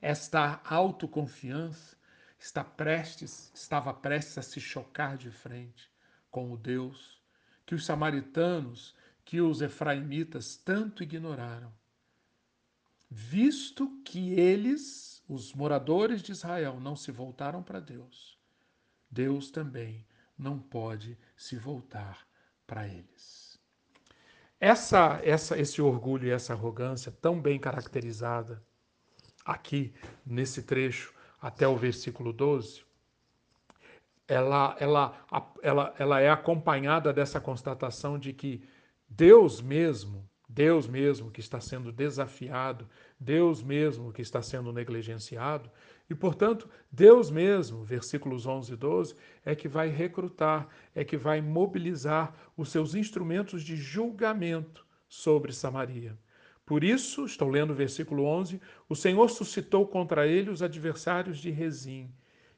Esta 0.00 0.60
autoconfiança 0.64 1.96
está 2.38 2.62
prestes, 2.62 3.50
estava 3.54 3.92
prestes 3.92 4.38
a 4.38 4.42
se 4.42 4.60
chocar 4.60 5.16
de 5.16 5.30
frente 5.30 5.90
com 6.30 6.52
o 6.52 6.56
Deus 6.56 7.20
que 7.66 7.74
os 7.74 7.84
samaritanos, 7.84 8.96
que 9.24 9.40
os 9.40 9.60
efraimitas 9.60 10.56
tanto 10.56 11.02
ignoraram. 11.02 11.70
Visto 13.10 14.00
que 14.04 14.32
eles, 14.32 15.22
os 15.28 15.52
moradores 15.52 16.22
de 16.22 16.32
Israel, 16.32 16.80
não 16.80 16.96
se 16.96 17.10
voltaram 17.10 17.62
para 17.62 17.80
Deus, 17.80 18.38
Deus 19.10 19.50
também 19.50 20.06
não 20.38 20.58
pode 20.58 21.18
se 21.36 21.56
voltar 21.56 22.26
para 22.66 22.86
eles. 22.86 23.58
Essa, 24.60 25.20
essa, 25.22 25.58
esse 25.58 25.80
orgulho 25.80 26.26
e 26.26 26.30
essa 26.30 26.52
arrogância 26.52 27.12
tão 27.12 27.40
bem 27.40 27.58
caracterizada 27.58 28.62
aqui 29.44 29.94
nesse 30.26 30.62
trecho 30.62 31.14
até 31.40 31.66
o 31.66 31.76
versículo 31.76 32.32
12, 32.32 32.82
ela, 34.26 34.76
ela, 34.78 35.26
ela, 35.62 35.94
ela 35.98 36.20
é 36.20 36.28
acompanhada 36.28 37.12
dessa 37.12 37.40
constatação 37.40 38.18
de 38.18 38.32
que 38.32 38.68
Deus 39.08 39.62
mesmo, 39.62 40.27
Deus 40.48 40.86
mesmo 40.86 41.30
que 41.30 41.40
está 41.40 41.60
sendo 41.60 41.92
desafiado, 41.92 42.88
Deus 43.20 43.62
mesmo 43.62 44.12
que 44.12 44.22
está 44.22 44.40
sendo 44.40 44.72
negligenciado, 44.72 45.70
e 46.08 46.14
portanto, 46.14 46.68
Deus 46.90 47.30
mesmo, 47.30 47.84
versículos 47.84 48.46
11 48.46 48.72
e 48.72 48.76
12, 48.76 49.14
é 49.44 49.54
que 49.54 49.68
vai 49.68 49.88
recrutar, 49.88 50.66
é 50.94 51.04
que 51.04 51.18
vai 51.18 51.42
mobilizar 51.42 52.34
os 52.56 52.70
seus 52.70 52.94
instrumentos 52.94 53.62
de 53.62 53.76
julgamento 53.76 54.86
sobre 55.06 55.52
Samaria. 55.52 56.18
Por 56.64 56.82
isso, 56.82 57.26
estou 57.26 57.48
lendo 57.48 57.72
o 57.72 57.76
versículo 57.76 58.24
11, 58.24 58.60
o 58.88 58.96
Senhor 58.96 59.28
suscitou 59.28 59.86
contra 59.86 60.26
ele 60.26 60.50
os 60.50 60.62
adversários 60.62 61.38
de 61.38 61.50
Rezim 61.50 62.10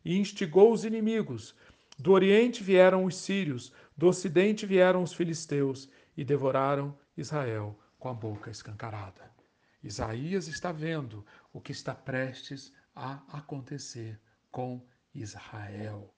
e 0.05 0.17
instigou 0.17 0.73
os 0.73 0.85
inimigos. 0.85 1.55
Do 1.99 2.13
oriente 2.13 2.63
vieram 2.63 3.05
os 3.05 3.17
sírios, 3.17 3.73
do 3.97 4.07
ocidente 4.07 4.65
vieram 4.65 5.03
os 5.03 5.13
filisteus 5.13 5.89
e 6.17 6.25
devoraram 6.25 6.97
Israel 7.21 7.79
com 7.99 8.09
a 8.09 8.15
boca 8.15 8.51
escancarada. 8.51 9.31
Isaías 9.83 10.49
está 10.49 10.73
vendo 10.73 11.25
o 11.53 11.61
que 11.61 11.73
está 11.73 11.95
prestes 11.95 12.73
a 12.95 13.23
acontecer 13.39 14.21
com 14.51 14.85
Israel. 15.15 16.15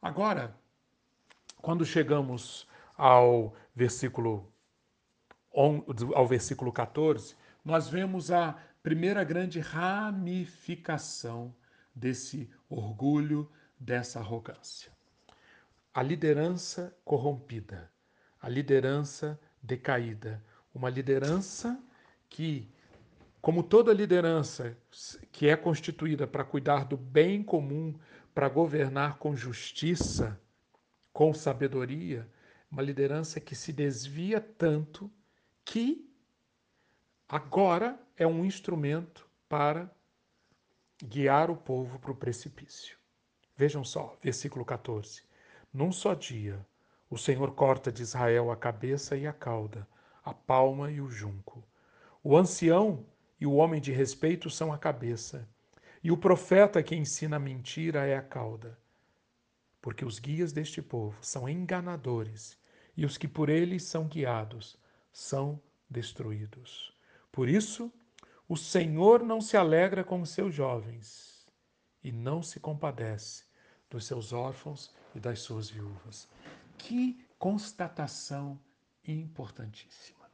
Agora, 0.00 0.56
quando 1.60 1.84
chegamos 1.84 2.66
ao 2.96 3.54
versículo 3.74 4.52
ao 6.14 6.26
versículo 6.26 6.70
14, 6.70 7.34
nós 7.64 7.88
vemos 7.88 8.30
a 8.30 8.58
primeira 8.82 9.24
grande 9.24 9.58
ramificação 9.58 11.54
desse 11.94 12.50
orgulho, 12.68 13.50
dessa 13.80 14.20
arrogância. 14.20 14.92
A 15.94 16.02
liderança 16.02 16.94
corrompida, 17.06 17.90
a 18.38 18.50
liderança 18.50 19.40
decaída, 19.62 20.42
uma 20.74 20.90
liderança 20.90 21.80
que, 22.28 22.68
como 23.40 23.62
toda 23.62 23.92
liderança 23.92 24.76
que 25.32 25.48
é 25.48 25.56
constituída 25.56 26.26
para 26.26 26.44
cuidar 26.44 26.84
do 26.84 26.96
bem 26.96 27.42
comum, 27.42 27.94
para 28.34 28.48
governar 28.48 29.18
com 29.18 29.34
justiça, 29.34 30.38
com 31.12 31.32
sabedoria, 31.32 32.28
uma 32.70 32.82
liderança 32.82 33.40
que 33.40 33.54
se 33.54 33.72
desvia 33.72 34.40
tanto 34.40 35.10
que 35.64 36.06
agora 37.28 37.98
é 38.16 38.26
um 38.26 38.44
instrumento 38.44 39.26
para 39.48 39.90
guiar 41.02 41.50
o 41.50 41.56
povo 41.56 41.98
para 41.98 42.10
o 42.10 42.16
precipício. 42.16 42.98
Vejam 43.56 43.84
só, 43.84 44.16
versículo 44.22 44.64
14. 44.64 45.22
Num 45.72 45.90
só 45.90 46.14
dia, 46.14 46.64
o 47.08 47.16
Senhor 47.16 47.54
corta 47.54 47.92
de 47.92 48.02
Israel 48.02 48.50
a 48.50 48.56
cabeça 48.56 49.16
e 49.16 49.26
a 49.26 49.32
cauda, 49.32 49.86
a 50.24 50.34
palma 50.34 50.90
e 50.90 51.00
o 51.00 51.08
junco. 51.08 51.62
O 52.22 52.36
ancião 52.36 53.06
e 53.40 53.46
o 53.46 53.54
homem 53.54 53.80
de 53.80 53.92
respeito 53.92 54.50
são 54.50 54.72
a 54.72 54.78
cabeça, 54.78 55.48
e 56.02 56.10
o 56.10 56.16
profeta 56.16 56.82
que 56.82 56.96
ensina 56.96 57.36
a 57.36 57.40
mentira 57.40 58.06
é 58.06 58.16
a 58.16 58.22
cauda. 58.22 58.78
Porque 59.80 60.04
os 60.04 60.18
guias 60.18 60.52
deste 60.52 60.82
povo 60.82 61.16
são 61.20 61.48
enganadores, 61.48 62.58
e 62.96 63.04
os 63.04 63.16
que 63.16 63.28
por 63.28 63.48
eles 63.48 63.84
são 63.84 64.08
guiados 64.08 64.76
são 65.12 65.60
destruídos. 65.88 66.92
Por 67.30 67.48
isso, 67.48 67.92
o 68.48 68.56
Senhor 68.56 69.22
não 69.22 69.40
se 69.40 69.56
alegra 69.56 70.02
com 70.02 70.20
os 70.20 70.30
seus 70.30 70.54
jovens, 70.54 71.46
e 72.02 72.10
não 72.10 72.42
se 72.42 72.58
compadece 72.58 73.44
dos 73.90 74.06
seus 74.06 74.32
órfãos 74.32 74.94
e 75.14 75.20
das 75.20 75.40
suas 75.40 75.68
viúvas. 75.68 76.28
Que 76.78 77.24
constatação 77.38 78.58
importantíssima. 79.06 80.26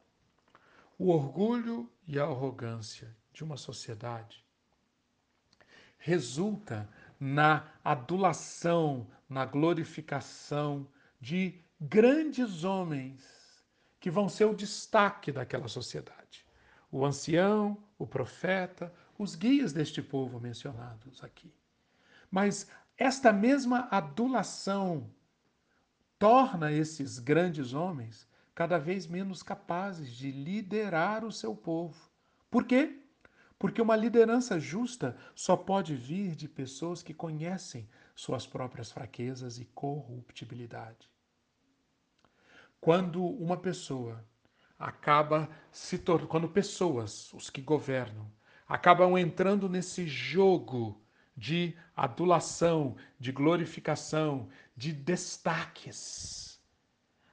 O 0.97 1.09
orgulho 1.09 1.91
e 2.07 2.19
a 2.19 2.23
arrogância 2.23 3.15
de 3.33 3.43
uma 3.43 3.57
sociedade 3.57 4.43
resulta 5.97 6.89
na 7.19 7.71
adulação, 7.83 9.07
na 9.27 9.45
glorificação 9.45 10.87
de 11.19 11.59
grandes 11.79 12.63
homens 12.63 13.63
que 13.99 14.11
vão 14.11 14.27
ser 14.27 14.45
o 14.45 14.55
destaque 14.55 15.31
daquela 15.31 15.67
sociedade. 15.67 16.45
O 16.91 17.05
ancião, 17.05 17.81
o 17.97 18.05
profeta, 18.05 18.93
os 19.17 19.35
guias 19.35 19.71
deste 19.71 20.01
povo 20.01 20.39
mencionados 20.39 21.23
aqui. 21.23 21.53
Mas 22.29 22.67
esta 22.97 23.31
mesma 23.31 23.87
adulação 23.89 25.09
torna 26.23 26.71
esses 26.71 27.19
grandes 27.19 27.73
homens 27.73 28.25
cada 28.55 28.77
vez 28.77 29.05
menos 29.05 29.43
capazes 29.43 30.09
de 30.09 30.31
liderar 30.31 31.25
o 31.25 31.33
seu 31.33 31.53
povo. 31.53 32.09
Por 32.49 32.63
quê? 32.63 33.01
Porque 33.59 33.81
uma 33.81 33.97
liderança 33.97 34.57
justa 34.57 35.17
só 35.35 35.57
pode 35.57 35.97
vir 35.97 36.33
de 36.33 36.47
pessoas 36.47 37.03
que 37.03 37.13
conhecem 37.13 37.89
suas 38.15 38.47
próprias 38.47 38.89
fraquezas 38.89 39.59
e 39.59 39.65
corruptibilidade. 39.65 41.09
Quando 42.79 43.21
uma 43.21 43.57
pessoa 43.57 44.23
acaba 44.79 45.49
se 45.73 45.97
tornando, 45.97 46.29
quando 46.29 46.47
pessoas, 46.47 47.33
os 47.33 47.49
que 47.49 47.61
governam, 47.61 48.31
acabam 48.65 49.17
entrando 49.17 49.67
nesse 49.67 50.07
jogo 50.07 51.03
de 51.35 51.75
adulação, 51.95 52.95
de 53.19 53.31
glorificação, 53.31 54.47
de 54.75 54.91
destaques, 54.91 56.59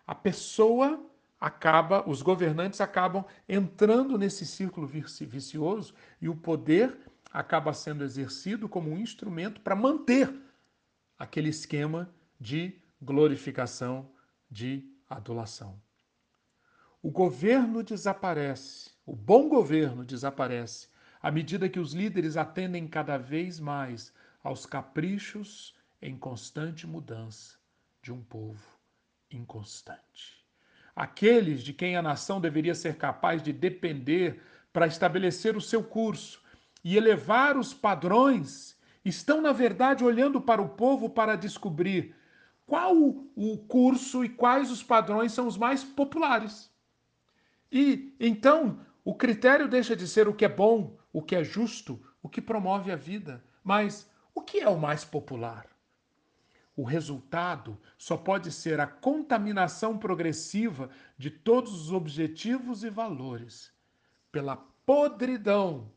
a 0.07 0.15
pessoa 0.15 1.03
acaba, 1.41 2.09
os 2.09 2.21
governantes 2.21 2.81
acabam 2.81 3.25
entrando 3.49 4.19
nesse 4.19 4.45
círculo 4.45 4.87
vicioso 4.87 5.95
e 6.21 6.29
o 6.29 6.37
poder 6.37 6.99
acaba 7.33 7.73
sendo 7.73 8.05
exercido 8.05 8.69
como 8.69 8.91
um 8.91 8.99
instrumento 8.99 9.61
para 9.61 9.77
manter 9.77 10.33
aquele 11.19 11.49
esquema 11.49 12.13
de 12.39 12.79
glorificação, 13.01 14.11
de 14.51 14.85
adulação. 15.09 15.81
O 17.03 17.11
governo 17.11 17.83
desaparece, 17.83 18.91
o 19.07 19.17
bom 19.17 19.49
governo 19.49 20.05
desaparece 20.05 20.89
à 21.23 21.31
medida 21.31 21.69
que 21.69 21.79
os 21.79 21.93
líderes 21.93 22.37
atendem 22.37 22.87
cada 22.87 23.17
vez 23.17 23.61
mais 23.61 24.13
aos 24.43 24.67
caprichos 24.67 25.75
em 26.01 26.17
constante 26.17 26.87
mudança 26.87 27.59
de 28.03 28.13
um 28.13 28.23
povo 28.23 28.79
inconstante 29.31 30.41
aqueles 31.01 31.63
de 31.63 31.73
quem 31.73 31.97
a 31.97 32.03
nação 32.03 32.41
deveria 32.41 32.75
ser 32.75 32.97
capaz 32.97 33.43
de 33.43 33.55
depender 33.55 34.43
para 34.71 34.87
estabelecer 34.87 35.57
o 35.57 35.61
seu 35.61 35.83
curso 35.83 36.43
e 36.85 36.95
elevar 36.95 37.57
os 37.57 37.73
padrões, 37.73 38.77
estão, 39.03 39.41
na 39.41 39.51
verdade, 39.51 40.05
olhando 40.05 40.41
para 40.41 40.61
o 40.61 40.69
povo 40.69 41.09
para 41.09 41.37
descobrir 41.37 42.15
qual 42.67 42.95
o 42.95 43.59
curso 43.67 44.23
e 44.25 44.29
quais 44.29 44.71
os 44.71 44.83
padrões 44.83 45.33
são 45.33 45.47
os 45.47 45.57
mais 45.57 45.83
populares. 45.83 46.71
E 47.73 48.15
então 48.21 48.81
o 49.03 49.15
critério 49.15 49.69
deixa 49.69 49.97
de 49.97 50.07
ser 50.07 50.29
o 50.29 50.35
que 50.35 50.45
é 50.45 50.49
bom, 50.49 50.99
o 51.13 51.23
que 51.23 51.35
é 51.35 51.43
justo, 51.43 51.99
o 52.23 52.29
que 52.29 52.43
promove 52.43 52.93
a 52.93 52.97
vida, 52.97 53.43
mas 53.65 54.09
o 54.35 54.43
que 54.43 54.61
é 54.61 54.69
o 54.69 54.79
mais 54.79 55.03
popular? 55.03 55.70
O 56.81 56.83
resultado 56.83 57.79
só 57.99 58.17
pode 58.17 58.51
ser 58.51 58.81
a 58.81 58.87
contaminação 58.87 59.99
progressiva 59.99 60.89
de 61.19 61.29
todos 61.29 61.75
os 61.75 61.93
objetivos 61.93 62.85
e 62.85 62.89
valores 62.89 63.71
pela 64.33 64.57
podridão 64.57 65.93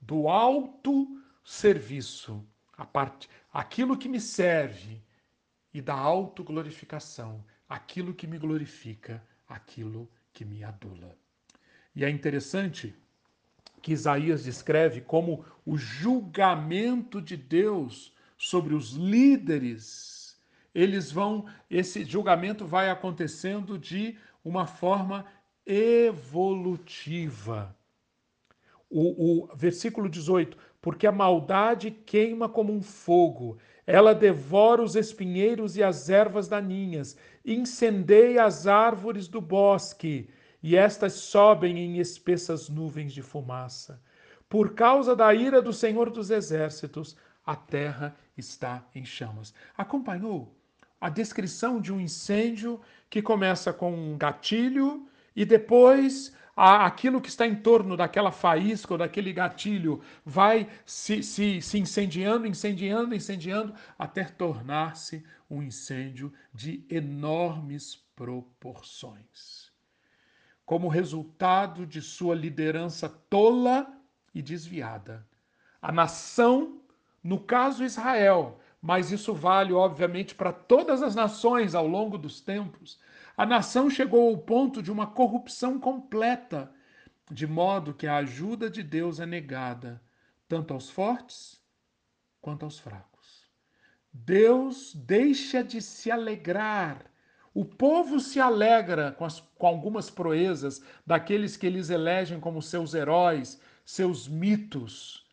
do 0.00 0.28
alto 0.28 1.20
serviço, 1.44 2.46
a 2.76 2.86
parte, 2.86 3.28
aquilo 3.52 3.98
que 3.98 4.08
me 4.08 4.20
serve 4.20 5.02
e 5.74 5.82
da 5.82 5.94
autoglorificação, 5.94 7.44
aquilo 7.68 8.14
que 8.14 8.28
me 8.28 8.38
glorifica, 8.38 9.20
aquilo 9.48 10.08
que 10.32 10.44
me 10.44 10.62
adula. 10.62 11.18
E 11.96 12.04
é 12.04 12.08
interessante 12.08 12.94
que 13.82 13.90
Isaías 13.90 14.44
descreve 14.44 15.00
como 15.00 15.44
o 15.66 15.76
julgamento 15.76 17.20
de 17.20 17.36
Deus 17.36 18.14
sobre 18.36 18.72
os 18.72 18.92
líderes 18.92 20.17
eles 20.78 21.10
vão, 21.10 21.44
esse 21.68 22.04
julgamento 22.04 22.64
vai 22.64 22.88
acontecendo 22.88 23.76
de 23.76 24.16
uma 24.44 24.64
forma 24.64 25.26
evolutiva. 25.66 26.96
O, 28.88 29.42
o, 29.42 29.56
versículo 29.56 30.08
18: 30.08 30.56
Porque 30.80 31.04
a 31.04 31.12
maldade 31.12 31.90
queima 31.90 32.48
como 32.48 32.72
um 32.72 32.80
fogo, 32.80 33.58
ela 33.84 34.14
devora 34.14 34.80
os 34.80 34.94
espinheiros 34.94 35.76
e 35.76 35.82
as 35.82 36.08
ervas 36.08 36.46
daninhas, 36.46 37.16
incendeia 37.44 38.44
as 38.44 38.68
árvores 38.68 39.26
do 39.26 39.40
bosque, 39.40 40.30
e 40.62 40.76
estas 40.76 41.14
sobem 41.14 41.76
em 41.76 41.98
espessas 41.98 42.68
nuvens 42.68 43.12
de 43.12 43.20
fumaça. 43.20 44.00
Por 44.48 44.74
causa 44.74 45.16
da 45.16 45.34
ira 45.34 45.60
do 45.60 45.72
Senhor 45.72 46.08
dos 46.08 46.30
Exércitos, 46.30 47.16
a 47.44 47.56
terra 47.56 48.16
está 48.36 48.86
em 48.94 49.04
chamas. 49.04 49.52
Acompanhou 49.76 50.56
a 51.00 51.08
descrição 51.08 51.80
de 51.80 51.92
um 51.92 52.00
incêndio 52.00 52.80
que 53.08 53.22
começa 53.22 53.72
com 53.72 53.92
um 53.92 54.18
gatilho 54.18 55.08
e 55.34 55.44
depois 55.44 56.34
aquilo 56.56 57.20
que 57.20 57.28
está 57.28 57.46
em 57.46 57.54
torno 57.54 57.96
daquela 57.96 58.32
faísca 58.32 58.94
ou 58.94 58.98
daquele 58.98 59.32
gatilho 59.32 60.00
vai 60.24 60.68
se, 60.84 61.22
se, 61.22 61.62
se 61.62 61.78
incendiando, 61.78 62.48
incendiando, 62.48 63.14
incendiando, 63.14 63.72
até 63.96 64.24
tornar-se 64.24 65.24
um 65.48 65.62
incêndio 65.62 66.32
de 66.52 66.84
enormes 66.90 67.94
proporções. 68.16 69.70
Como 70.66 70.88
resultado 70.88 71.86
de 71.86 72.02
sua 72.02 72.34
liderança 72.34 73.08
tola 73.08 73.86
e 74.34 74.42
desviada, 74.42 75.24
a 75.80 75.92
nação, 75.92 76.82
no 77.22 77.38
caso 77.38 77.84
Israel, 77.84 78.58
mas 78.80 79.10
isso 79.10 79.34
vale, 79.34 79.72
obviamente, 79.72 80.34
para 80.34 80.52
todas 80.52 81.02
as 81.02 81.14
nações 81.14 81.74
ao 81.74 81.86
longo 81.86 82.16
dos 82.16 82.40
tempos. 82.40 82.98
A 83.36 83.44
nação 83.44 83.90
chegou 83.90 84.28
ao 84.28 84.38
ponto 84.38 84.82
de 84.82 84.90
uma 84.90 85.06
corrupção 85.06 85.78
completa, 85.78 86.70
de 87.30 87.46
modo 87.46 87.92
que 87.94 88.06
a 88.06 88.16
ajuda 88.16 88.70
de 88.70 88.82
Deus 88.82 89.20
é 89.20 89.26
negada, 89.26 90.00
tanto 90.48 90.72
aos 90.72 90.88
fortes 90.88 91.60
quanto 92.40 92.64
aos 92.64 92.78
fracos. 92.78 93.46
Deus 94.12 94.94
deixa 94.94 95.62
de 95.62 95.82
se 95.82 96.10
alegrar. 96.10 97.04
O 97.52 97.64
povo 97.64 98.20
se 98.20 98.40
alegra 98.40 99.12
com, 99.12 99.24
as, 99.24 99.40
com 99.40 99.66
algumas 99.66 100.08
proezas 100.08 100.82
daqueles 101.04 101.56
que 101.56 101.66
eles 101.66 101.90
elegem 101.90 102.40
como 102.40 102.62
seus 102.62 102.94
heróis, 102.94 103.60
seus 103.84 104.28
mitos. 104.28 105.26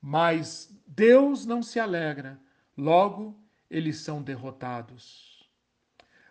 Mas 0.00 0.76
Deus 0.86 1.46
não 1.46 1.62
se 1.62 1.80
alegra 1.80 2.38
Logo, 2.76 3.38
eles 3.70 3.98
são 3.98 4.22
derrotados. 4.22 5.48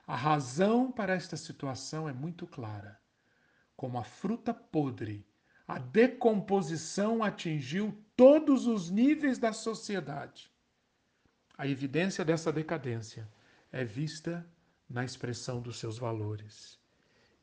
A 0.05 0.15
razão 0.15 0.91
para 0.91 1.15
esta 1.15 1.35
situação 1.35 2.07
é 2.07 2.13
muito 2.13 2.45
clara. 2.45 2.99
Como 3.75 3.97
a 3.97 4.03
fruta 4.03 4.53
podre, 4.53 5.25
a 5.67 5.79
decomposição 5.79 7.23
atingiu 7.23 7.97
todos 8.15 8.67
os 8.67 8.89
níveis 8.89 9.39
da 9.39 9.51
sociedade. 9.51 10.51
A 11.57 11.67
evidência 11.67 12.23
dessa 12.23 12.51
decadência 12.51 13.27
é 13.71 13.83
vista 13.83 14.45
na 14.87 15.03
expressão 15.03 15.59
dos 15.59 15.77
seus 15.77 15.97
valores. 15.97 16.77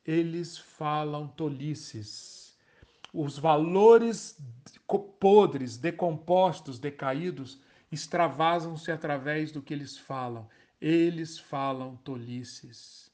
Eles 0.05 0.57
falam 0.57 1.27
tolices. 1.27 2.57
Os 3.13 3.37
valores 3.37 4.37
podres, 5.19 5.77
decompostos, 5.77 6.79
decaídos, 6.79 7.61
extravasam-se 7.93 8.91
através 8.91 9.51
do 9.51 9.61
que 9.61 9.73
eles 9.73 9.97
falam. 9.97 10.47
Eles 10.81 11.37
falam 11.37 11.95
tolices. 11.97 13.11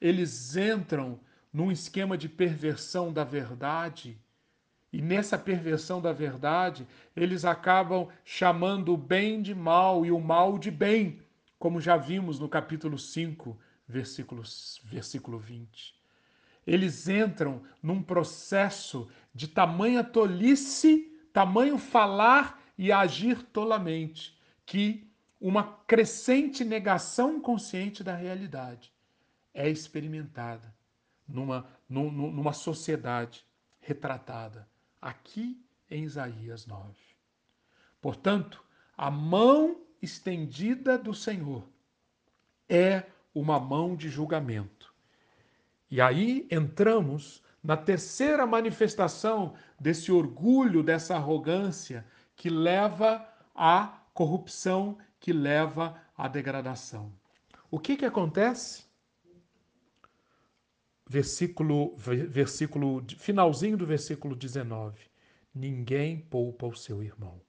Eles 0.00 0.56
entram 0.56 1.18
num 1.52 1.70
esquema 1.70 2.16
de 2.16 2.28
perversão 2.28 3.12
da 3.12 3.24
verdade. 3.24 4.18
E 4.92 5.02
nessa 5.02 5.36
perversão 5.36 6.00
da 6.00 6.12
verdade, 6.12 6.86
eles 7.16 7.44
acabam 7.44 8.08
chamando 8.24 8.94
o 8.94 8.96
bem 8.96 9.42
de 9.42 9.54
mal 9.54 10.06
e 10.06 10.12
o 10.12 10.20
mal 10.20 10.58
de 10.58 10.70
bem, 10.70 11.20
como 11.58 11.80
já 11.80 11.96
vimos 11.96 12.38
no 12.38 12.48
capítulo 12.48 12.98
5, 12.98 13.58
versículo, 13.88 14.42
versículo 14.84 15.38
20. 15.38 15.94
Eles 16.66 17.08
entram 17.08 17.62
num 17.82 18.02
processo 18.02 19.08
de 19.34 19.48
tamanha 19.48 20.04
tolice, 20.04 21.12
tamanho 21.32 21.76
falar 21.76 22.63
e 22.76 22.90
agir 22.90 23.42
tolamente, 23.42 24.38
que 24.66 25.08
uma 25.40 25.64
crescente 25.86 26.64
negação 26.64 27.40
consciente 27.40 28.02
da 28.02 28.14
realidade 28.14 28.92
é 29.52 29.68
experimentada 29.68 30.74
numa, 31.28 31.66
numa 31.88 32.52
sociedade 32.52 33.44
retratada 33.80 34.68
aqui 35.00 35.62
em 35.90 36.04
Isaías 36.04 36.66
9. 36.66 36.94
Portanto, 38.00 38.64
a 38.96 39.10
mão 39.10 39.82
estendida 40.00 40.98
do 40.98 41.14
Senhor 41.14 41.68
é 42.68 43.04
uma 43.34 43.58
mão 43.58 43.96
de 43.96 44.08
julgamento. 44.08 44.94
E 45.90 46.00
aí 46.00 46.46
entramos 46.50 47.42
na 47.62 47.76
terceira 47.76 48.46
manifestação 48.46 49.54
desse 49.78 50.12
orgulho, 50.12 50.82
dessa 50.82 51.16
arrogância 51.16 52.06
que 52.36 52.48
leva 52.48 53.26
à 53.54 54.00
corrupção, 54.12 54.98
que 55.18 55.32
leva 55.32 56.00
à 56.16 56.28
degradação. 56.28 57.12
O 57.70 57.78
que 57.78 57.96
que 57.96 58.04
acontece? 58.04 58.84
Versículo, 61.06 61.96
versículo, 61.96 63.04
finalzinho 63.18 63.76
do 63.76 63.86
versículo 63.86 64.34
19. 64.34 64.98
Ninguém 65.54 66.18
poupa 66.18 66.66
o 66.66 66.74
seu 66.74 67.02
irmão. 67.02 67.40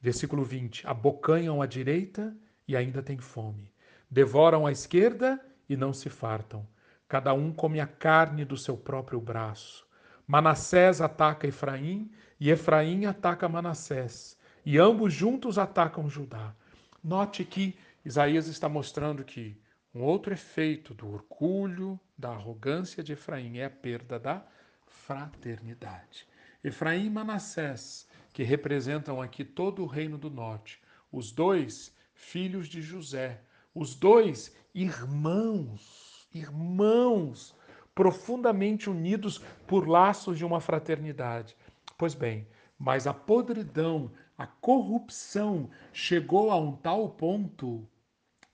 Versículo 0.00 0.44
20. 0.44 0.86
Abocanham 0.86 1.60
à 1.60 1.66
direita 1.66 2.36
e 2.68 2.76
ainda 2.76 3.02
têm 3.02 3.18
fome. 3.18 3.72
Devoram 4.10 4.66
à 4.66 4.72
esquerda 4.72 5.44
e 5.68 5.76
não 5.76 5.92
se 5.92 6.08
fartam. 6.08 6.66
Cada 7.08 7.32
um 7.32 7.52
come 7.52 7.80
a 7.80 7.86
carne 7.86 8.44
do 8.44 8.56
seu 8.56 8.76
próprio 8.76 9.20
braço. 9.20 9.86
Manassés 10.26 11.00
ataca 11.00 11.46
Efraim 11.46 12.10
e 12.38 12.50
Efraim 12.50 13.06
ataca 13.06 13.48
Manassés. 13.48 14.36
E 14.64 14.78
ambos 14.78 15.12
juntos 15.12 15.58
atacam 15.58 16.08
Judá. 16.08 16.54
Note 17.02 17.44
que 17.44 17.78
Isaías 18.04 18.48
está 18.48 18.68
mostrando 18.68 19.24
que 19.24 19.56
um 19.94 20.02
outro 20.02 20.32
efeito 20.32 20.92
do 20.92 21.08
orgulho, 21.10 21.98
da 22.18 22.30
arrogância 22.30 23.02
de 23.02 23.12
Efraim 23.12 23.58
é 23.58 23.64
a 23.64 23.70
perda 23.70 24.18
da 24.18 24.44
fraternidade. 24.86 26.26
Efraim 26.62 27.06
e 27.06 27.10
Manassés, 27.10 28.08
que 28.32 28.42
representam 28.42 29.22
aqui 29.22 29.44
todo 29.44 29.82
o 29.82 29.86
reino 29.86 30.18
do 30.18 30.28
norte, 30.28 30.80
os 31.10 31.30
dois 31.30 31.94
filhos 32.12 32.68
de 32.68 32.82
José, 32.82 33.40
os 33.74 33.94
dois 33.94 34.54
irmãos, 34.74 36.28
irmãos, 36.34 37.54
profundamente 37.94 38.90
unidos 38.90 39.38
por 39.66 39.88
laços 39.88 40.36
de 40.36 40.44
uma 40.44 40.60
fraternidade. 40.60 41.56
Pois 41.96 42.14
bem, 42.14 42.46
mas 42.78 43.06
a 43.06 43.14
podridão, 43.14 44.12
a 44.36 44.46
corrupção 44.46 45.70
chegou 45.92 46.50
a 46.50 46.56
um 46.56 46.76
tal 46.76 47.10
ponto 47.10 47.88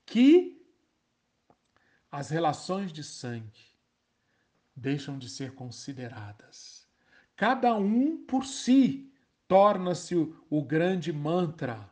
que 0.05 0.61
as 2.11 2.29
relações 2.29 2.93
de 2.93 3.03
sangue 3.03 3.73
deixam 4.75 5.17
de 5.17 5.29
ser 5.29 5.53
consideradas. 5.53 6.87
Cada 7.35 7.75
um 7.75 8.23
por 8.25 8.45
si 8.45 9.11
torna-se 9.47 10.15
o 10.49 10.63
grande 10.63 11.11
mantra. 11.11 11.89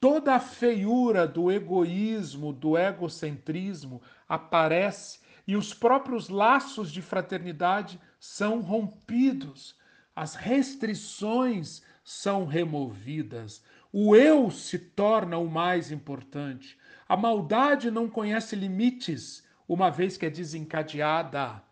Toda 0.00 0.34
a 0.34 0.40
feiura 0.40 1.26
do 1.26 1.50
egoísmo, 1.50 2.52
do 2.52 2.76
egocentrismo 2.76 4.02
aparece 4.28 5.20
e 5.46 5.56
os 5.56 5.72
próprios 5.72 6.28
laços 6.28 6.90
de 6.90 7.00
fraternidade 7.00 8.00
são 8.18 8.60
rompidos, 8.60 9.78
as 10.14 10.34
restrições 10.34 11.82
são 12.04 12.46
removidas, 12.46 13.62
o 13.92 14.14
eu 14.14 14.50
se 14.50 14.78
torna 14.78 15.38
o 15.38 15.48
mais 15.48 15.90
importante. 15.90 16.76
A 17.08 17.16
maldade 17.16 17.90
não 17.90 18.08
conhece 18.08 18.56
limites, 18.56 19.44
uma 19.68 19.90
vez 19.90 20.16
que 20.16 20.26
é 20.26 20.30
desencadeada, 20.30 21.62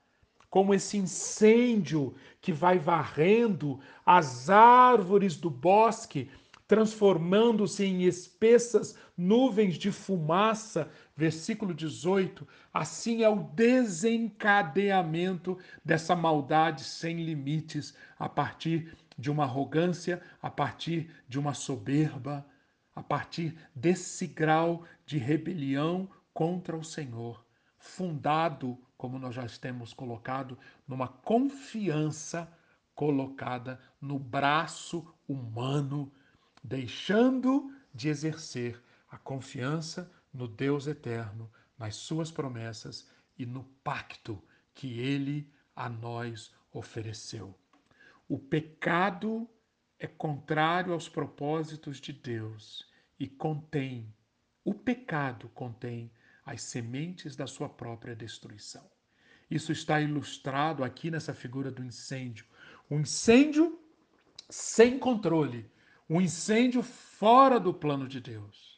como 0.49 0.75
esse 0.75 0.97
incêndio 0.97 2.15
que 2.41 2.53
vai 2.53 2.79
varrendo 2.79 3.81
as 4.05 4.51
árvores 4.51 5.37
do 5.37 5.51
bosque, 5.51 6.31
transformando-se 6.69 7.85
em 7.85 8.05
espessas 8.05 8.97
nuvens 9.17 9.77
de 9.77 9.91
fumaça. 9.91 10.91
Versículo 11.17 11.73
18. 11.75 12.47
Assim 12.73 13.23
é 13.23 13.29
o 13.29 13.43
desencadeamento 13.43 15.59
dessa 15.85 16.17
maldade 16.17 16.85
sem 16.85 17.23
limites, 17.23 17.95
a 18.19 18.29
partir 18.29 18.97
de 19.19 19.31
uma 19.31 19.45
arrogância, 19.45 20.23
a 20.41 20.51
partir 20.51 21.11
de 21.29 21.39
uma 21.39 21.55
soberba, 21.55 22.45
a 22.95 23.03
partir 23.03 23.57
desse 23.75 24.27
grau 24.27 24.85
de 25.07 25.19
rebelião 25.19 26.09
contra 26.33 26.77
o 26.77 26.85
Senhor, 26.85 27.45
fundado, 27.79 28.79
como 28.97 29.19
nós 29.19 29.35
já 29.35 29.47
temos 29.61 29.93
colocado, 29.93 30.59
numa 30.87 31.09
confiança 31.09 32.51
colocada 32.95 33.81
no 34.01 34.19
braço 34.19 35.07
humano, 35.29 36.11
deixando 36.63 37.75
de 37.95 38.09
exercer 38.09 38.83
a 39.11 39.19
confiança 39.19 40.11
no 40.33 40.49
Deus 40.49 40.87
eterno, 40.87 41.51
nas 41.79 41.97
suas 41.97 42.31
promessas 42.31 43.11
e 43.39 43.45
no 43.45 43.65
pacto 43.85 44.43
que 44.75 44.99
ele 44.99 45.53
a 45.75 45.89
nós 45.89 46.55
ofereceu. 46.73 47.59
O 48.29 48.39
pecado 48.39 49.49
é 49.99 50.07
contrário 50.07 50.93
aos 50.93 51.09
propósitos 51.09 52.01
de 52.01 52.13
Deus 52.13 52.87
e 53.19 53.29
contém 53.29 54.13
o 54.65 54.73
pecado 54.73 55.49
contém 55.49 56.11
as 56.45 56.63
sementes 56.63 57.35
da 57.35 57.47
sua 57.47 57.69
própria 57.69 58.15
destruição. 58.15 58.89
Isso 59.51 59.73
está 59.73 60.01
ilustrado 60.01 60.85
aqui 60.85 61.11
nessa 61.11 61.35
figura 61.35 61.71
do 61.71 61.85
incêndio. 61.85 62.47
Um 62.91 63.01
incêndio 63.01 63.79
sem 64.49 64.99
controle, 64.99 65.71
um 66.09 66.21
incêndio 66.21 66.83
fora 66.83 67.59
do 67.59 67.75
plano 67.75 68.07
de 68.07 68.21
Deus. 68.21 68.72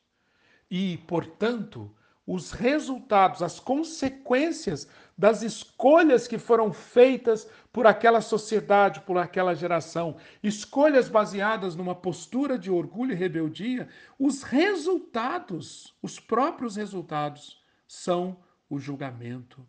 E, 0.77 0.97
portanto, 1.07 1.89
os 2.27 2.51
resultados, 2.51 3.45
as 3.45 3.61
consequências 3.61 4.89
das 5.17 5.41
escolhas 5.43 6.27
que 6.27 6.37
foram 6.37 6.73
feitas 6.73 7.49
por 7.73 7.87
aquela 7.87 8.21
sociedade, 8.21 8.99
por 9.03 9.17
aquela 9.17 9.55
geração, 9.55 10.17
escolhas 10.43 11.09
baseadas 11.09 11.77
numa 11.77 11.95
postura 11.95 12.59
de 12.59 12.73
orgulho 12.73 13.13
e 13.13 13.15
rebeldia, 13.15 13.89
os 14.19 14.43
resultados, 14.43 15.95
os 16.03 16.19
próprios 16.19 16.75
resultados, 16.75 17.63
são 17.87 18.37
o 18.69 18.77
julgamento 18.77 19.65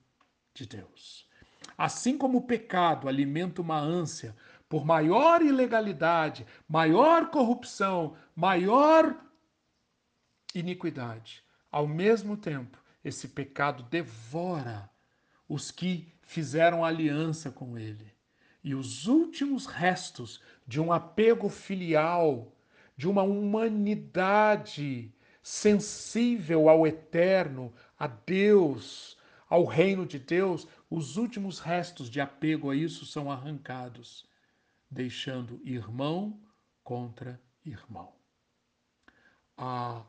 de 0.55 0.65
Deus. 0.65 1.29
Assim 1.77 2.17
como 2.17 2.39
o 2.39 2.47
pecado 2.47 3.07
alimenta 3.07 3.61
uma 3.61 3.77
ânsia 3.77 4.35
por 4.67 4.83
maior 4.83 5.43
ilegalidade, 5.43 6.47
maior 6.67 7.29
corrupção, 7.29 8.15
maior 8.35 9.15
iniquidade, 10.59 11.43
ao 11.71 11.87
mesmo 11.87 12.37
tempo, 12.37 12.77
esse 13.03 13.27
pecado 13.27 13.83
devora 13.83 14.89
os 15.47 15.71
que 15.71 16.11
fizeram 16.21 16.83
aliança 16.83 17.51
com 17.51 17.77
ele. 17.77 18.11
E 18.63 18.73
os 18.73 19.07
últimos 19.07 19.65
restos 19.65 20.41
de 20.65 20.81
um 20.81 20.91
apego 20.91 21.49
filial, 21.49 22.51
de 22.97 23.07
uma 23.07 23.21
humanidade 23.21 25.13
sensível 25.43 26.67
ao 26.67 26.87
eterno, 26.87 27.71
a 27.99 28.07
Deus, 28.07 29.15
ao 29.47 29.65
reino 29.65 30.05
de 30.05 30.17
Deus, 30.17 30.67
os 30.89 31.17
últimos 31.17 31.59
restos 31.59 32.09
de 32.09 32.19
apego 32.19 32.71
a 32.71 32.75
isso 32.75 33.05
são 33.05 33.31
arrancados, 33.31 34.27
deixando 34.89 35.61
irmão 35.63 36.41
contra 36.83 37.39
irmão. 37.63 38.13
A 39.57 40.03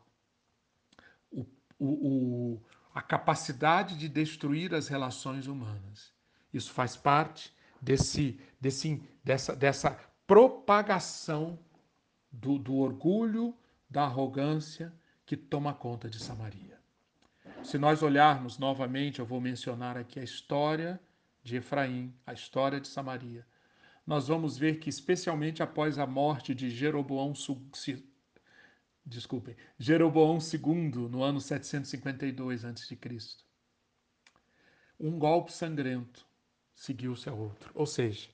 o, 1.79 1.85
o, 1.87 2.61
a 2.93 3.01
capacidade 3.01 3.97
de 3.97 4.09
destruir 4.09 4.73
as 4.73 4.87
relações 4.87 5.47
humanas. 5.47 6.13
Isso 6.53 6.71
faz 6.71 6.95
parte 6.95 7.53
desse, 7.81 8.39
desse, 8.59 9.03
dessa, 9.23 9.55
dessa 9.55 9.99
propagação 10.25 11.59
do, 12.31 12.57
do 12.57 12.75
orgulho, 12.75 13.55
da 13.89 14.03
arrogância 14.03 14.93
que 15.25 15.37
toma 15.37 15.73
conta 15.73 16.09
de 16.09 16.19
Samaria. 16.19 16.77
Se 17.63 17.77
nós 17.77 18.01
olharmos 18.01 18.57
novamente, 18.57 19.19
eu 19.19 19.25
vou 19.25 19.41
mencionar 19.41 19.97
aqui 19.97 20.19
a 20.19 20.23
história 20.23 20.99
de 21.43 21.57
Efraim, 21.57 22.13
a 22.25 22.33
história 22.33 22.79
de 22.79 22.87
Samaria. 22.87 23.45
Nós 24.05 24.27
vamos 24.27 24.57
ver 24.57 24.79
que, 24.79 24.89
especialmente 24.89 25.61
após 25.61 25.97
a 25.99 26.05
morte 26.05 26.53
de 26.53 26.69
Jeroboão 26.69 27.33
desculpem, 29.07 29.55
Jeroboão 29.79 30.37
II, 30.37 31.07
no 31.09 31.23
ano 31.23 31.39
752 31.39 32.65
a.C. 32.65 32.97
Um 34.99 35.17
golpe 35.17 35.53
sangrento 35.53 36.25
seguiu-se 36.75 37.29
a 37.29 37.33
outro. 37.33 37.71
Ou 37.73 37.85
seja, 37.85 38.29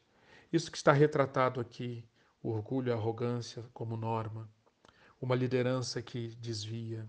isso 0.51 0.71
que 0.71 0.77
está 0.77 0.91
retratado 0.91 1.59
aqui, 1.59 2.03
o 2.41 2.49
orgulho 2.49 2.89
e 2.89 2.91
a 2.91 2.95
arrogância 2.95 3.63
como 3.73 3.95
norma, 3.95 4.49
uma 5.21 5.35
liderança 5.35 6.01
que 6.01 6.35
desvia, 6.35 7.07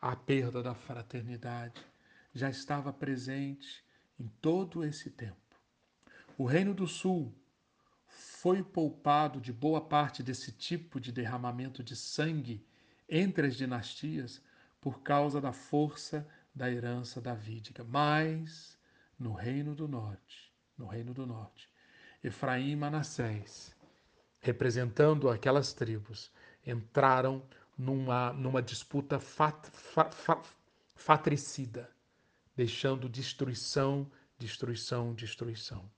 a 0.00 0.16
perda 0.16 0.62
da 0.62 0.74
fraternidade 0.74 1.80
já 2.34 2.50
estava 2.50 2.92
presente 2.92 3.84
em 4.18 4.26
todo 4.40 4.84
esse 4.84 5.10
tempo. 5.10 5.36
O 6.38 6.44
Reino 6.44 6.74
do 6.74 6.86
Sul 6.86 7.32
foi 8.06 8.62
poupado 8.62 9.40
de 9.40 9.52
boa 9.52 9.80
parte 9.80 10.22
desse 10.22 10.50
tipo 10.50 10.98
de 10.98 11.12
derramamento 11.12 11.84
de 11.84 11.94
sangue 11.94 12.66
entre 13.12 13.46
as 13.46 13.56
dinastias 13.56 14.40
por 14.80 15.02
causa 15.02 15.38
da 15.38 15.52
força 15.52 16.26
da 16.54 16.70
herança 16.70 17.20
davídica. 17.20 17.84
Mas 17.84 18.78
no 19.18 19.34
Reino 19.34 19.74
do 19.74 19.86
Norte, 19.86 20.50
no 20.78 20.86
Reino 20.86 21.12
do 21.12 21.26
Norte, 21.26 21.68
Efraim 22.24 22.70
e 22.70 22.76
Manassés, 22.76 23.76
representando 24.40 25.28
aquelas 25.28 25.74
tribos, 25.74 26.32
entraram 26.66 27.42
numa, 27.76 28.32
numa 28.32 28.62
disputa 28.62 29.20
fat, 29.20 29.68
fat, 29.72 30.14
fat, 30.14 30.48
fatricida, 30.94 31.90
deixando 32.56 33.10
destruição, 33.10 34.10
destruição, 34.38 35.14
destruição. 35.14 35.88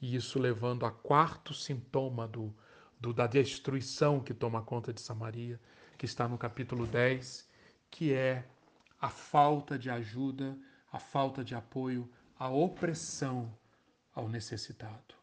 E 0.00 0.16
isso 0.16 0.38
levando 0.38 0.86
a 0.86 0.90
quarto 0.90 1.52
sintoma 1.52 2.26
do, 2.26 2.54
do, 2.98 3.12
da 3.12 3.26
destruição 3.26 4.20
que 4.20 4.32
toma 4.32 4.62
conta 4.62 4.92
de 4.92 5.00
Samaria, 5.00 5.60
que 6.04 6.06
está 6.06 6.28
no 6.28 6.36
capítulo 6.36 6.86
10, 6.86 7.48
que 7.90 8.12
é 8.12 8.44
a 9.00 9.08
falta 9.08 9.78
de 9.78 9.88
ajuda, 9.88 10.54
a 10.92 10.98
falta 10.98 11.42
de 11.42 11.54
apoio, 11.54 12.06
a 12.38 12.46
opressão 12.46 13.50
ao 14.14 14.28
necessitado. 14.28 15.14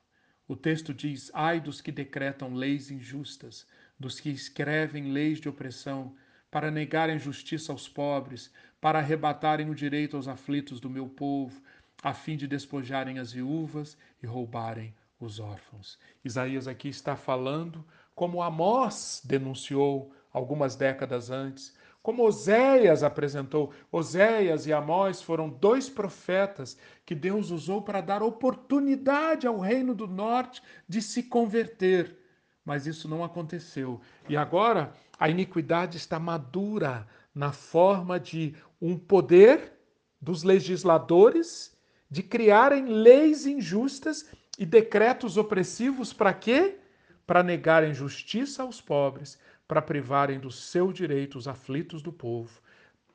O 0.48 0.56
texto 0.56 0.92
diz: 0.92 1.30
Ai 1.36 1.62
dos 1.62 1.82
que 1.82 1.92
decretam 1.92 2.56
leis 2.56 2.90
injustas, 2.90 3.68
dos 4.00 4.20
que 4.20 4.32
escrevem 4.32 5.12
leis 5.12 5.40
de 5.40 5.48
opressão, 5.48 6.16
para 6.50 6.72
negarem 6.72 7.20
justiça 7.20 7.72
aos 7.72 7.88
pobres, 7.88 8.52
para 8.82 8.98
arrebatarem 8.98 9.70
o 9.70 9.76
direito 9.76 10.18
aos 10.18 10.28
aflitos 10.28 10.80
do 10.80 10.90
meu 10.90 11.08
povo, 11.08 11.62
a 12.02 12.12
fim 12.12 12.36
de 12.36 12.48
despojarem 12.48 13.20
as 13.20 13.32
viúvas 13.32 13.96
e 14.24 14.26
roubarem 14.26 14.96
os 15.20 15.40
órfãos. 15.40 16.00
Isaías 16.26 16.68
aqui 16.68 16.88
está 16.88 17.16
falando 17.16 17.86
como 18.16 18.42
Amós 18.42 19.22
denunciou 19.24 20.12
algumas 20.32 20.76
décadas 20.76 21.30
antes, 21.30 21.74
como 22.02 22.26
Oséias 22.26 23.04
apresentou. 23.04 23.72
Oséias 23.92 24.66
e 24.66 24.74
Amós 24.74 25.22
foram 25.22 25.50
dois 25.50 25.90
profetas 25.90 26.78
que 27.06 27.14
Deus 27.14 27.52
usou 27.52 27.82
para 27.82 28.02
dar 28.02 28.24
oportunidade 28.24 29.46
ao 29.46 29.60
reino 29.60 29.94
do 29.94 30.08
norte 30.08 30.62
de 30.88 31.02
se 31.02 31.24
converter. 31.24 32.18
Mas 32.66 32.88
isso 32.88 33.08
não 33.08 33.24
aconteceu. 33.24 34.02
E 34.28 34.36
agora 34.36 34.94
a 35.20 35.30
iniquidade 35.30 35.98
está 35.98 36.20
madura 36.20 37.08
na 37.34 37.52
forma 37.52 38.20
de 38.20 38.56
um 38.82 38.98
poder 38.98 39.74
dos 40.20 40.44
legisladores 40.44 41.76
de 42.10 42.22
criarem 42.22 42.86
leis 42.86 43.46
injustas 43.46 44.30
e 44.60 44.66
decretos 44.66 45.38
opressivos 45.38 46.12
para 46.12 46.34
quê? 46.34 46.78
Para 47.26 47.42
negarem 47.42 47.94
justiça 47.94 48.64
aos 48.64 48.82
pobres, 48.82 49.40
para 49.72 49.82
privarem 49.82 50.38
do 50.38 50.52
seu 50.52 50.92
direito 50.92 51.38
os 51.38 51.48
aflitos 51.48 52.02
do 52.02 52.12
povo, 52.12 52.62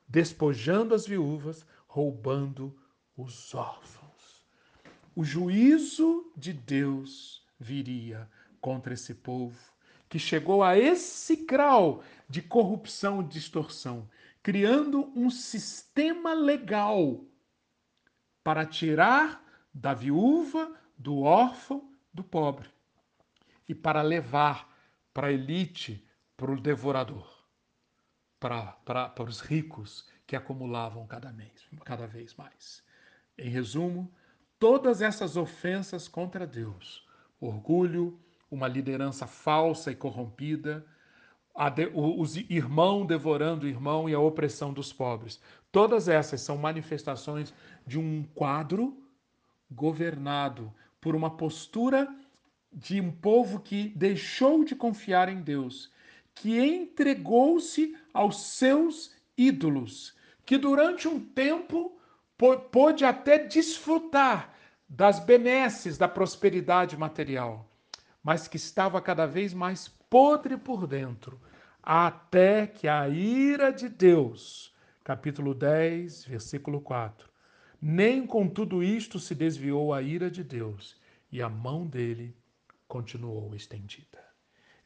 despojando 0.07 0.95
as 0.95 1.05
viúvas, 1.05 1.63
roubando 1.85 2.75
os 3.15 3.53
órfãos. 3.53 4.43
O 5.15 5.23
juízo 5.23 6.31
de 6.35 6.51
Deus 6.53 7.45
viria 7.59 8.27
contra 8.59 8.95
esse 8.95 9.13
povo 9.13 9.55
que 10.09 10.17
chegou 10.17 10.63
a 10.63 10.75
esse 10.75 11.35
grau 11.45 12.03
de 12.27 12.41
corrupção 12.41 13.21
e 13.21 13.25
distorção, 13.25 14.09
criando 14.41 15.11
um 15.15 15.29
sistema 15.29 16.33
legal 16.33 17.23
para 18.43 18.65
tirar 18.65 19.45
da 19.71 19.93
viúva, 19.93 20.75
do 20.97 21.19
órfão, 21.19 21.87
do 22.11 22.23
pobre 22.23 22.67
e 23.69 23.75
para 23.75 24.01
levar 24.01 24.75
para 25.13 25.27
a 25.27 25.31
elite 25.31 26.03
para 26.37 26.51
o 26.51 26.61
devorador, 26.61 27.27
para, 28.39 29.11
os 29.27 29.41
ricos 29.41 30.07
que 30.27 30.35
acumulavam 30.35 31.07
cada, 31.07 31.33
mês, 31.33 31.67
cada 31.83 32.05
vez 32.05 32.35
mais. 32.35 32.83
Em 33.35 33.49
resumo, 33.49 34.11
todas 34.59 35.01
essas 35.01 35.35
ofensas 35.35 36.07
contra 36.07 36.45
Deus, 36.45 37.05
orgulho, 37.41 38.19
uma 38.51 38.67
liderança 38.67 39.25
falsa 39.25 39.91
e 39.91 39.95
corrompida, 39.95 40.85
de, 41.73 41.91
os 41.95 42.37
irmão 42.37 43.03
devorando 43.03 43.65
o 43.65 43.69
irmão 43.69 44.07
e 44.07 44.13
a 44.13 44.19
opressão 44.19 44.71
dos 44.71 44.93
pobres. 44.93 45.41
Todas 45.71 46.07
essas 46.07 46.41
são 46.41 46.55
manifestações 46.55 47.51
de 47.85 47.97
um 47.97 48.23
quadro 48.35 48.95
governado 49.71 50.71
por 51.01 51.15
uma 51.15 51.35
postura 51.35 52.07
de 52.71 53.01
um 53.01 53.11
povo 53.11 53.59
que 53.59 53.89
deixou 53.89 54.63
de 54.63 54.75
confiar 54.75 55.29
em 55.29 55.41
Deus 55.41 55.91
que 56.41 56.59
entregou-se 56.59 57.95
aos 58.13 58.41
seus 58.41 59.15
ídolos, 59.37 60.15
que 60.45 60.57
durante 60.57 61.07
um 61.07 61.19
tempo 61.19 61.99
pôde 62.71 63.03
até 63.03 63.39
desfrutar 63.39 64.53
das 64.87 65.19
benesses 65.19 65.97
da 65.97 66.07
prosperidade 66.07 66.95
material, 66.95 67.69
mas 68.23 68.47
que 68.47 68.57
estava 68.57 69.01
cada 69.01 69.25
vez 69.25 69.53
mais 69.53 69.87
podre 70.09 70.57
por 70.57 70.87
dentro, 70.87 71.39
até 71.81 72.67
que 72.67 72.87
a 72.87 73.09
ira 73.09 73.71
de 73.71 73.89
Deus, 73.89 74.73
capítulo 75.03 75.53
10, 75.53 76.25
versículo 76.25 76.79
4, 76.81 77.29
nem 77.81 78.25
com 78.25 78.47
tudo 78.47 78.83
isto 78.83 79.19
se 79.19 79.35
desviou 79.35 79.93
a 79.93 80.01
ira 80.01 80.29
de 80.29 80.43
Deus, 80.43 80.99
e 81.31 81.41
a 81.41 81.49
mão 81.49 81.85
dele 81.85 82.35
continuou 82.87 83.53
estendida. 83.55 84.27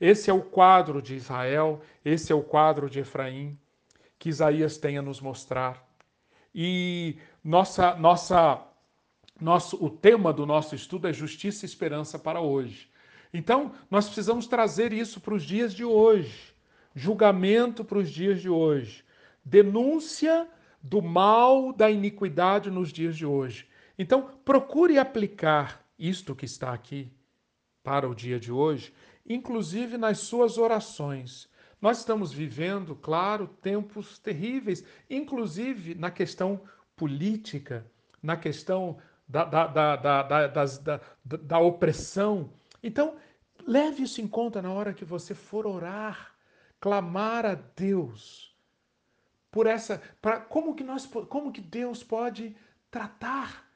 Esse 0.01 0.31
é 0.31 0.33
o 0.33 0.41
quadro 0.41 0.99
de 0.99 1.13
Israel, 1.13 1.79
esse 2.03 2.31
é 2.31 2.35
o 2.35 2.41
quadro 2.41 2.89
de 2.89 2.99
Efraim 2.99 3.55
que 4.17 4.29
Isaías 4.29 4.75
tem 4.75 4.97
a 4.97 5.01
nos 5.01 5.21
mostrar. 5.21 5.87
E 6.53 7.17
nossa, 7.43 7.95
nossa, 7.95 8.63
nosso, 9.39 9.83
o 9.83 9.91
tema 9.91 10.33
do 10.33 10.43
nosso 10.43 10.73
estudo 10.73 11.07
é 11.07 11.13
justiça 11.13 11.65
e 11.65 11.69
esperança 11.69 12.17
para 12.17 12.41
hoje. 12.41 12.89
Então, 13.31 13.73
nós 13.91 14.05
precisamos 14.05 14.47
trazer 14.47 14.91
isso 14.91 15.21
para 15.21 15.35
os 15.35 15.43
dias 15.43 15.71
de 15.71 15.85
hoje. 15.85 16.51
Julgamento 16.95 17.85
para 17.85 17.99
os 17.99 18.09
dias 18.09 18.41
de 18.41 18.49
hoje. 18.49 19.05
Denúncia 19.45 20.47
do 20.81 20.99
mal, 20.99 21.71
da 21.71 21.91
iniquidade 21.91 22.71
nos 22.71 22.91
dias 22.91 23.15
de 23.15 23.25
hoje. 23.25 23.67
Então, 23.99 24.31
procure 24.43 24.97
aplicar 24.97 25.85
isto 25.97 26.35
que 26.35 26.45
está 26.45 26.73
aqui 26.73 27.11
para 27.83 28.09
o 28.09 28.15
dia 28.15 28.39
de 28.39 28.51
hoje 28.51 28.91
inclusive 29.25 29.97
nas 29.97 30.19
suas 30.19 30.57
orações. 30.57 31.49
Nós 31.81 31.99
estamos 31.99 32.31
vivendo, 32.31 32.95
claro, 32.95 33.47
tempos 33.47 34.19
terríveis, 34.19 34.83
inclusive 35.09 35.95
na 35.95 36.11
questão 36.11 36.61
política, 36.95 37.85
na 38.21 38.37
questão 38.37 38.99
da, 39.27 39.43
da, 39.45 39.67
da, 39.67 40.47
da, 40.47 41.01
da 41.23 41.59
opressão. 41.59 42.51
Então, 42.83 43.15
leve 43.65 44.03
isso 44.03 44.21
em 44.21 44.27
conta 44.27 44.61
na 44.61 44.71
hora 44.71 44.93
que 44.93 45.05
você 45.05 45.33
for 45.33 45.65
orar, 45.65 46.35
clamar 46.79 47.45
a 47.45 47.55
Deus 47.55 48.55
por 49.49 49.67
essa, 49.67 50.01
para 50.21 50.39
como 50.39 50.75
que 50.75 50.83
nós, 50.83 51.05
como 51.05 51.51
que 51.51 51.61
Deus 51.61 52.03
pode 52.03 52.55
tratar 52.89 53.70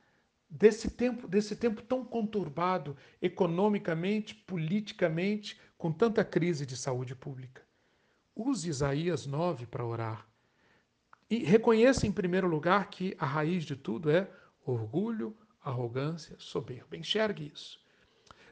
desse 0.55 0.89
tempo, 0.89 1.27
desse 1.27 1.55
tempo 1.55 1.81
tão 1.81 2.03
conturbado 2.03 2.95
economicamente, 3.21 4.33
politicamente, 4.33 5.59
com 5.77 5.91
tanta 5.91 6.23
crise 6.23 6.65
de 6.65 6.77
saúde 6.77 7.13
pública. 7.13 7.61
Use 8.33 8.69
Isaías 8.69 9.25
9 9.25 9.65
para 9.65 9.85
orar. 9.85 10.27
E 11.29 11.43
reconheça 11.43 12.07
em 12.07 12.11
primeiro 12.11 12.47
lugar 12.47 12.89
que 12.89 13.15
a 13.19 13.25
raiz 13.25 13.65
de 13.65 13.75
tudo 13.75 14.09
é 14.09 14.29
orgulho, 14.65 15.35
arrogância, 15.61 16.35
soberba. 16.39 16.95
Enxergue 16.95 17.51
isso. 17.53 17.79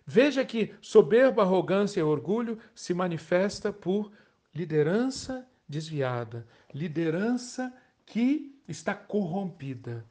Veja 0.06 0.44
que 0.44 0.74
soberba, 0.82 1.44
arrogância 1.44 2.02
e 2.02 2.04
orgulho 2.04 2.60
se 2.76 2.94
manifesta 2.94 3.72
por 3.72 4.12
liderança 4.54 5.48
desviada, 5.68 6.46
liderança 6.74 7.74
que 8.06 8.60
está 8.68 8.94
corrompida, 8.94 10.06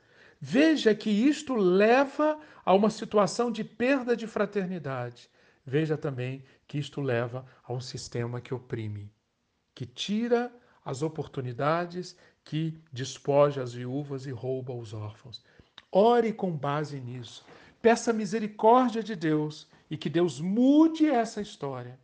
Veja 0.45 0.93
que 0.93 1.09
isto 1.09 1.55
leva 1.55 2.37
a 2.65 2.75
uma 2.75 2.91
situação 2.91 3.49
de 3.49 3.63
perda 3.63 4.17
de 4.17 4.27
fraternidade. 4.27 5.31
Veja 5.65 5.97
também 5.97 6.43
que 6.67 6.79
isto 6.79 7.01
leva 7.01 7.47
a 7.63 7.73
um 7.73 7.81
sistema 7.81 8.41
que 8.41 8.53
oprime, 8.53 9.09
que 9.73 9.87
tira 9.87 10.53
as 10.85 11.01
oportunidades, 11.01 12.17
que 12.45 12.77
despoja 12.93 13.63
as 13.63 13.73
viúvas 13.73 14.27
e 14.27 14.33
rouba 14.33 14.73
os 14.73 14.93
órfãos. 14.93 15.45
Ore 15.93 16.33
com 16.33 16.51
base 16.51 16.99
nisso. 16.99 17.47
Peça 17.81 18.13
misericórdia 18.13 19.01
de 19.01 19.15
Deus 19.15 19.69
e 19.89 19.97
que 19.97 20.11
Deus 20.11 20.41
mude 20.41 21.07
essa 21.07 21.41
história 21.41 21.97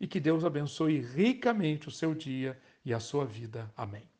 e 0.00 0.08
que 0.08 0.18
Deus 0.18 0.44
abençoe 0.44 0.98
ricamente 0.98 1.86
o 1.86 1.92
seu 1.92 2.16
dia 2.16 2.60
e 2.84 2.92
a 2.92 2.98
sua 2.98 3.24
vida. 3.24 3.72
Amém. 3.76 4.15